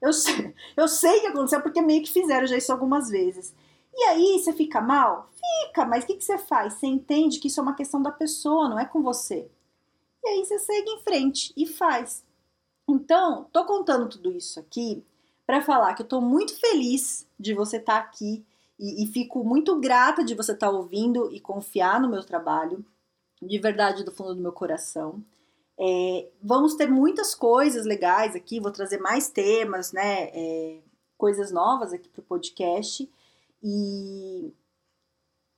Eu 0.00 0.12
sei, 0.12 0.54
eu 0.76 0.88
sei 0.88 1.20
que 1.20 1.26
aconteceu 1.28 1.60
porque 1.62 1.80
meio 1.80 2.02
que 2.02 2.12
fizeram 2.12 2.46
já 2.46 2.56
isso 2.56 2.72
algumas 2.72 3.08
vezes. 3.08 3.54
E 3.92 4.02
aí 4.04 4.38
você 4.38 4.52
fica 4.52 4.80
mal? 4.80 5.30
Fica, 5.34 5.84
mas 5.84 6.04
o 6.04 6.06
que, 6.06 6.14
que 6.14 6.24
você 6.24 6.38
faz? 6.38 6.74
Você 6.74 6.86
entende 6.86 7.38
que 7.38 7.48
isso 7.48 7.60
é 7.60 7.62
uma 7.62 7.74
questão 7.74 8.00
da 8.00 8.10
pessoa, 8.10 8.68
não 8.68 8.78
é 8.78 8.84
com 8.86 9.02
você. 9.02 9.50
E 10.22 10.28
aí 10.28 10.44
você 10.44 10.58
segue 10.58 10.90
em 10.90 11.00
frente 11.00 11.52
e 11.56 11.66
faz. 11.66 12.24
Então, 12.88 13.46
tô 13.52 13.64
contando 13.64 14.08
tudo 14.08 14.32
isso 14.32 14.60
aqui 14.60 15.04
para 15.46 15.62
falar 15.62 15.94
que 15.94 16.02
eu 16.02 16.06
tô 16.06 16.20
muito 16.20 16.58
feliz 16.58 17.26
de 17.38 17.54
você 17.54 17.78
estar 17.78 17.94
tá 17.94 17.98
aqui 18.00 18.44
e, 18.80 19.04
e 19.04 19.06
fico 19.06 19.44
muito 19.44 19.78
grata 19.78 20.24
de 20.24 20.34
você 20.34 20.52
estar 20.52 20.68
tá 20.68 20.72
ouvindo 20.72 21.30
e 21.30 21.38
confiar 21.38 22.00
no 22.00 22.08
meu 22.08 22.24
trabalho, 22.24 22.82
de 23.42 23.58
verdade, 23.58 24.02
do 24.02 24.10
fundo 24.10 24.34
do 24.34 24.40
meu 24.40 24.52
coração. 24.52 25.22
É, 25.78 26.30
vamos 26.42 26.74
ter 26.74 26.88
muitas 26.90 27.34
coisas 27.34 27.84
legais 27.84 28.34
aqui, 28.34 28.58
vou 28.58 28.72
trazer 28.72 28.98
mais 28.98 29.28
temas, 29.28 29.92
né? 29.92 30.30
É, 30.32 30.80
coisas 31.18 31.52
novas 31.52 31.92
aqui 31.92 32.08
para 32.08 32.20
o 32.20 32.24
podcast. 32.24 33.08
E, 33.62 34.52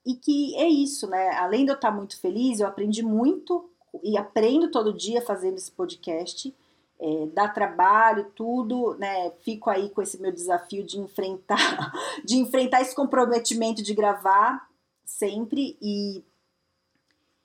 e 0.04 0.14
que 0.16 0.56
é 0.56 0.68
isso, 0.68 1.06
né? 1.08 1.30
Além 1.36 1.64
de 1.64 1.70
eu 1.70 1.76
estar 1.76 1.92
muito 1.92 2.18
feliz, 2.20 2.58
eu 2.58 2.66
aprendi 2.66 3.04
muito 3.04 3.70
e 4.02 4.16
aprendo 4.16 4.70
todo 4.70 4.92
dia 4.92 5.22
fazendo 5.22 5.56
esse 5.56 5.70
podcast. 5.70 6.52
É, 7.02 7.26
dá 7.34 7.48
trabalho, 7.48 8.30
tudo, 8.36 8.94
né? 8.96 9.32
Fico 9.40 9.68
aí 9.68 9.90
com 9.90 10.00
esse 10.00 10.22
meu 10.22 10.30
desafio 10.30 10.84
de 10.84 11.00
enfrentar, 11.00 11.92
de 12.24 12.36
enfrentar 12.36 12.80
esse 12.80 12.94
comprometimento 12.94 13.82
de 13.82 13.92
gravar 13.92 14.68
sempre 15.04 15.76
e 15.82 16.22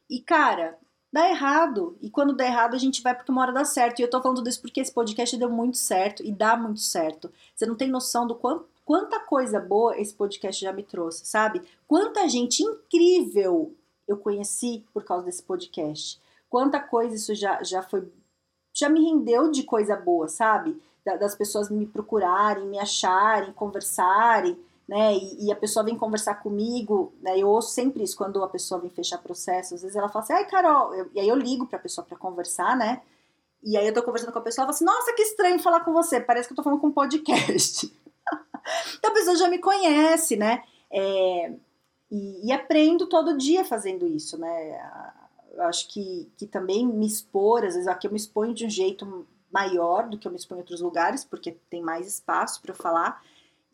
e 0.09 0.21
cara, 0.21 0.77
dá 1.11 1.27
errado. 1.29 1.97
E 2.01 2.09
quando 2.09 2.35
dá 2.35 2.45
errado, 2.45 2.75
a 2.75 2.77
gente 2.77 3.01
vai 3.01 3.15
porque 3.15 3.31
uma 3.31 3.41
hora 3.41 3.51
dá 3.51 3.65
certo. 3.65 3.99
E 3.99 4.03
eu 4.03 4.09
tô 4.09 4.21
falando 4.21 4.43
disso 4.43 4.61
porque 4.61 4.79
esse 4.79 4.91
podcast 4.91 5.35
deu 5.35 5.49
muito 5.49 5.75
certo 5.75 6.23
e 6.23 6.31
dá 6.31 6.55
muito 6.55 6.79
certo. 6.79 7.29
Você 7.55 7.65
não 7.65 7.75
tem 7.75 7.89
noção 7.89 8.27
do 8.27 8.35
quanto 8.35 8.65
quanta 8.85 9.19
coisa 9.19 9.59
boa 9.59 9.99
esse 9.99 10.13
podcast 10.13 10.61
já 10.63 10.71
me 10.71 10.81
trouxe, 10.81 11.25
sabe? 11.25 11.61
Quanta 11.85 12.25
gente 12.29 12.63
incrível 12.63 13.75
eu 14.07 14.15
conheci 14.15 14.85
por 14.93 15.03
causa 15.03 15.25
desse 15.25 15.43
podcast. 15.43 16.21
Quanta 16.49 16.79
coisa 16.79 17.13
isso 17.13 17.35
já, 17.35 17.61
já 17.63 17.83
foi 17.83 18.09
já 18.77 18.89
me 18.89 19.03
rendeu 19.03 19.49
de 19.49 19.63
coisa 19.63 19.95
boa, 19.95 20.27
sabe? 20.27 20.79
Das 21.03 21.35
pessoas 21.35 21.69
me 21.69 21.85
procurarem, 21.85 22.67
me 22.67 22.77
acharem, 22.77 23.53
conversarem, 23.53 24.57
né? 24.87 25.15
E, 25.15 25.47
e, 25.47 25.51
a 25.51 25.55
pessoa 25.55 25.83
vem 25.83 25.97
conversar 25.97 26.35
comigo, 26.35 27.13
né? 27.21 27.37
Eu 27.39 27.47
ouço 27.47 27.71
sempre 27.71 28.03
isso 28.03 28.15
quando 28.15 28.43
a 28.43 28.47
pessoa 28.47 28.79
vem 28.79 28.89
fechar 28.89 29.17
processo. 29.17 29.73
Às 29.73 29.81
vezes 29.81 29.95
ela 29.95 30.09
fala 30.09 30.23
assim, 30.23 30.33
ai, 30.33 30.45
Carol, 30.45 30.93
eu, 30.93 31.09
e 31.13 31.19
aí 31.19 31.27
eu 31.27 31.35
ligo 31.35 31.65
pra 31.65 31.79
pessoa 31.79 32.05
para 32.05 32.17
conversar, 32.17 32.75
né? 32.75 33.01
E 33.63 33.75
aí 33.75 33.87
eu 33.87 33.93
tô 33.93 34.03
conversando 34.03 34.31
com 34.31 34.39
a 34.39 34.41
pessoa, 34.41 34.63
ela 34.63 34.73
fala 34.73 34.75
assim, 34.75 34.85
nossa, 34.85 35.13
que 35.13 35.21
estranho 35.23 35.59
falar 35.59 35.79
com 35.81 35.91
você, 35.91 36.19
parece 36.19 36.47
que 36.47 36.53
eu 36.53 36.55
tô 36.57 36.63
falando 36.63 36.79
com 36.79 36.87
um 36.87 36.91
podcast. 36.91 37.85
então 38.97 39.11
a 39.11 39.13
pessoa 39.13 39.35
já 39.35 39.49
me 39.49 39.59
conhece, 39.59 40.35
né? 40.35 40.63
É, 40.91 41.51
e, 42.11 42.47
e 42.47 42.51
aprendo 42.51 43.07
todo 43.07 43.37
dia 43.37 43.65
fazendo 43.65 44.07
isso, 44.07 44.37
né? 44.37 44.79
Acho 45.59 45.87
que, 45.89 46.29
que 46.37 46.45
também 46.45 46.85
me 46.85 47.05
expor, 47.05 47.63
às 47.63 47.73
vezes 47.73 47.87
aqui 47.87 48.07
eu 48.07 48.11
me 48.11 48.17
exponho 48.17 48.53
de 48.53 48.65
um 48.65 48.69
jeito 48.69 49.25
maior 49.51 50.07
do 50.09 50.17
que 50.17 50.27
eu 50.27 50.31
me 50.31 50.37
exponho 50.37 50.59
em 50.59 50.61
outros 50.61 50.81
lugares, 50.81 51.23
porque 51.23 51.57
tem 51.69 51.81
mais 51.81 52.07
espaço 52.07 52.61
para 52.61 52.71
eu 52.71 52.75
falar. 52.75 53.21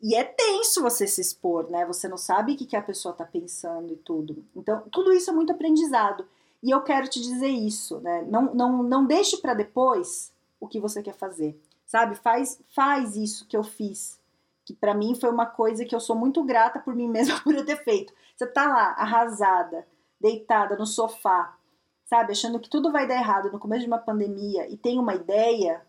E 0.01 0.15
é 0.15 0.23
tenso 0.23 0.81
você 0.81 1.07
se 1.07 1.21
expor, 1.21 1.69
né? 1.69 1.85
Você 1.85 2.07
não 2.07 2.17
sabe 2.17 2.53
o 2.53 2.57
que, 2.57 2.65
que 2.65 2.75
a 2.75 2.81
pessoa 2.81 3.13
tá 3.13 3.25
pensando 3.25 3.93
e 3.93 3.95
tudo. 3.95 4.43
Então, 4.55 4.83
tudo 4.91 5.13
isso 5.13 5.29
é 5.29 5.33
muito 5.33 5.53
aprendizado. 5.53 6.25
E 6.61 6.71
eu 6.71 6.81
quero 6.81 7.07
te 7.07 7.21
dizer 7.21 7.49
isso, 7.49 7.99
né? 7.99 8.21
Não, 8.29 8.53
não, 8.53 8.83
não 8.83 9.05
deixe 9.05 9.37
para 9.37 9.53
depois 9.53 10.33
o 10.59 10.67
que 10.67 10.79
você 10.79 11.01
quer 11.03 11.13
fazer, 11.13 11.59
sabe? 11.85 12.15
Faz, 12.15 12.59
faz 12.73 13.15
isso 13.15 13.47
que 13.47 13.55
eu 13.55 13.63
fiz, 13.63 14.19
que 14.65 14.73
para 14.73 14.93
mim 14.93 15.15
foi 15.15 15.29
uma 15.29 15.45
coisa 15.45 15.83
que 15.83 15.93
eu 15.93 15.99
sou 15.99 16.15
muito 16.15 16.41
grata 16.43 16.79
por 16.79 16.95
mim 16.95 17.07
mesma 17.09 17.39
por 17.41 17.53
eu 17.53 17.65
ter 17.65 17.83
feito. 17.83 18.13
Você 18.35 18.47
tá 18.47 18.67
lá, 18.67 18.93
arrasada, 18.97 19.85
deitada 20.19 20.77
no 20.77 20.85
sofá, 20.85 21.57
sabe, 22.05 22.31
achando 22.31 22.59
que 22.59 22.69
tudo 22.69 22.91
vai 22.91 23.07
dar 23.07 23.15
errado 23.15 23.51
no 23.51 23.59
começo 23.59 23.81
de 23.81 23.87
uma 23.87 23.97
pandemia 23.97 24.67
e 24.69 24.77
tem 24.77 24.99
uma 24.99 25.15
ideia, 25.15 25.81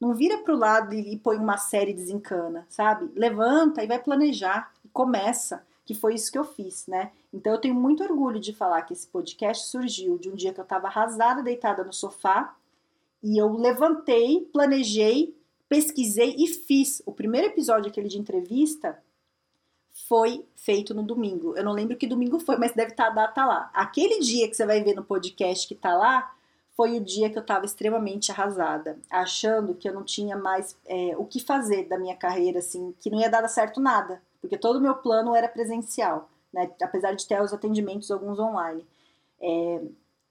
não 0.00 0.14
vira 0.14 0.38
pro 0.38 0.56
lado 0.56 0.94
e, 0.94 1.14
e 1.14 1.18
põe 1.18 1.36
uma 1.36 1.56
série 1.56 1.92
desencana, 1.92 2.66
sabe? 2.68 3.10
Levanta 3.14 3.82
e 3.82 3.86
vai 3.86 3.98
planejar 3.98 4.72
e 4.84 4.88
começa, 4.88 5.64
que 5.84 5.94
foi 5.94 6.14
isso 6.14 6.30
que 6.30 6.38
eu 6.38 6.44
fiz, 6.44 6.86
né? 6.86 7.12
Então 7.32 7.52
eu 7.52 7.60
tenho 7.60 7.74
muito 7.74 8.02
orgulho 8.02 8.40
de 8.40 8.52
falar 8.52 8.82
que 8.82 8.92
esse 8.92 9.06
podcast 9.06 9.68
surgiu 9.68 10.18
de 10.18 10.30
um 10.30 10.34
dia 10.34 10.52
que 10.52 10.60
eu 10.60 10.64
estava 10.64 10.86
arrasada, 10.86 11.42
deitada 11.42 11.84
no 11.84 11.92
sofá, 11.92 12.54
e 13.22 13.40
eu 13.40 13.52
levantei, 13.52 14.48
planejei, 14.52 15.36
pesquisei 15.68 16.34
e 16.38 16.46
fiz. 16.46 17.02
O 17.04 17.12
primeiro 17.12 17.48
episódio 17.48 17.90
aquele 17.90 18.08
de 18.08 18.18
entrevista 18.18 18.98
foi 20.08 20.44
feito 20.54 20.94
no 20.94 21.02
domingo. 21.02 21.56
Eu 21.56 21.64
não 21.64 21.72
lembro 21.72 21.96
que 21.96 22.06
domingo 22.06 22.38
foi, 22.38 22.56
mas 22.56 22.72
deve 22.72 22.90
estar 22.90 23.06
tá 23.06 23.10
a 23.10 23.14
data 23.14 23.44
lá. 23.46 23.70
Aquele 23.72 24.20
dia 24.20 24.48
que 24.48 24.54
você 24.54 24.66
vai 24.66 24.82
ver 24.82 24.94
no 24.94 25.04
podcast 25.04 25.66
que 25.66 25.74
tá 25.74 25.96
lá, 25.96 26.34
foi 26.76 26.98
o 26.98 27.00
dia 27.00 27.30
que 27.30 27.38
eu 27.38 27.42
estava 27.42 27.64
extremamente 27.64 28.30
arrasada, 28.30 28.98
achando 29.10 29.74
que 29.74 29.88
eu 29.88 29.94
não 29.94 30.04
tinha 30.04 30.36
mais 30.36 30.76
é, 30.84 31.16
o 31.16 31.24
que 31.24 31.40
fazer 31.40 31.88
da 31.88 31.98
minha 31.98 32.14
carreira, 32.14 32.58
assim, 32.58 32.94
que 33.00 33.08
não 33.08 33.18
ia 33.18 33.30
dar 33.30 33.48
certo 33.48 33.80
nada, 33.80 34.22
porque 34.42 34.58
todo 34.58 34.76
o 34.76 34.80
meu 34.80 34.94
plano 34.96 35.34
era 35.34 35.48
presencial, 35.48 36.28
né? 36.52 36.70
Apesar 36.82 37.14
de 37.14 37.26
ter 37.26 37.40
os 37.40 37.54
atendimentos 37.54 38.10
alguns 38.10 38.38
online. 38.38 38.86
É, 39.40 39.80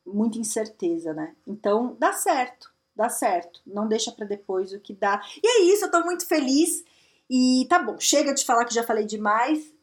muita 0.06 0.38
incerteza, 0.38 1.14
né? 1.14 1.36
Então, 1.48 1.96
dá 2.00 2.14
certo, 2.14 2.72
dá 2.96 3.10
certo. 3.10 3.60
Não 3.66 3.88
deixa 3.88 4.12
para 4.12 4.28
depois 4.28 4.72
o 4.72 4.80
que 4.80 4.94
dá. 4.94 5.20
E 5.44 5.48
é 5.48 5.74
isso, 5.74 5.86
eu 5.86 5.92
tô 5.92 6.02
muito 6.02 6.28
feliz 6.28 6.84
e 7.30 7.66
tá 7.70 7.80
bom, 7.80 8.00
chega 8.00 8.34
de 8.34 8.46
falar 8.46 8.66
que 8.66 8.74
já 8.74 8.84
falei 8.84 9.06
demais. 9.06 9.74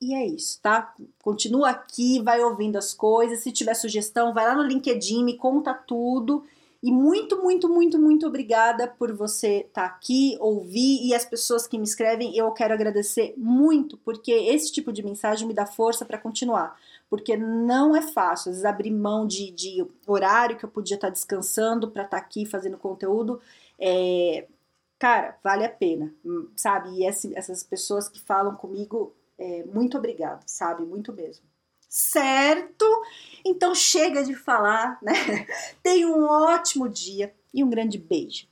E 0.00 0.14
é 0.14 0.26
isso, 0.26 0.60
tá? 0.62 0.94
Continua 1.22 1.70
aqui, 1.70 2.22
vai 2.22 2.40
ouvindo 2.40 2.76
as 2.76 2.94
coisas. 2.94 3.40
Se 3.40 3.50
tiver 3.50 3.74
sugestão, 3.74 4.32
vai 4.32 4.46
lá 4.46 4.54
no 4.54 4.62
LinkedIn, 4.62 5.24
me 5.24 5.36
conta 5.36 5.74
tudo. 5.74 6.44
E 6.80 6.92
muito, 6.92 7.42
muito, 7.42 7.68
muito, 7.68 7.98
muito 7.98 8.26
obrigada 8.26 8.86
por 8.86 9.12
você 9.12 9.62
estar 9.66 9.82
tá 9.82 9.86
aqui, 9.86 10.36
ouvir 10.38 11.04
e 11.04 11.12
as 11.12 11.24
pessoas 11.24 11.66
que 11.66 11.76
me 11.76 11.82
escrevem. 11.82 12.36
Eu 12.36 12.52
quero 12.52 12.72
agradecer 12.72 13.34
muito, 13.36 13.96
porque 13.98 14.30
esse 14.30 14.72
tipo 14.72 14.92
de 14.92 15.02
mensagem 15.02 15.48
me 15.48 15.54
dá 15.54 15.66
força 15.66 16.04
para 16.04 16.18
continuar. 16.18 16.78
Porque 17.10 17.36
não 17.36 17.96
é 17.96 18.02
fácil, 18.02 18.50
às 18.50 18.56
vezes 18.56 18.64
abrir 18.64 18.92
mão 18.92 19.26
de, 19.26 19.50
de 19.50 19.84
horário 20.06 20.56
que 20.56 20.64
eu 20.64 20.68
podia 20.68 20.94
estar 20.94 21.08
tá 21.08 21.12
descansando 21.12 21.90
para 21.90 22.04
estar 22.04 22.18
tá 22.18 22.22
aqui 22.22 22.46
fazendo 22.46 22.78
conteúdo. 22.78 23.40
É, 23.80 24.46
cara, 24.98 25.38
vale 25.42 25.64
a 25.64 25.68
pena, 25.70 26.14
hum, 26.24 26.50
sabe? 26.56 26.90
E 26.90 27.06
esse, 27.06 27.36
essas 27.36 27.62
pessoas 27.62 28.08
que 28.08 28.20
falam 28.20 28.56
comigo, 28.56 29.14
é, 29.38 29.64
muito 29.64 29.96
obrigado, 29.96 30.44
sabe? 30.46 30.82
Muito 30.84 31.12
mesmo. 31.12 31.46
Certo? 31.88 32.84
Então 33.44 33.74
chega 33.74 34.22
de 34.22 34.34
falar, 34.34 34.98
né? 35.02 35.12
Tenha 35.82 36.08
um 36.08 36.24
ótimo 36.24 36.88
dia 36.88 37.34
e 37.52 37.64
um 37.64 37.70
grande 37.70 37.96
beijo. 37.98 38.46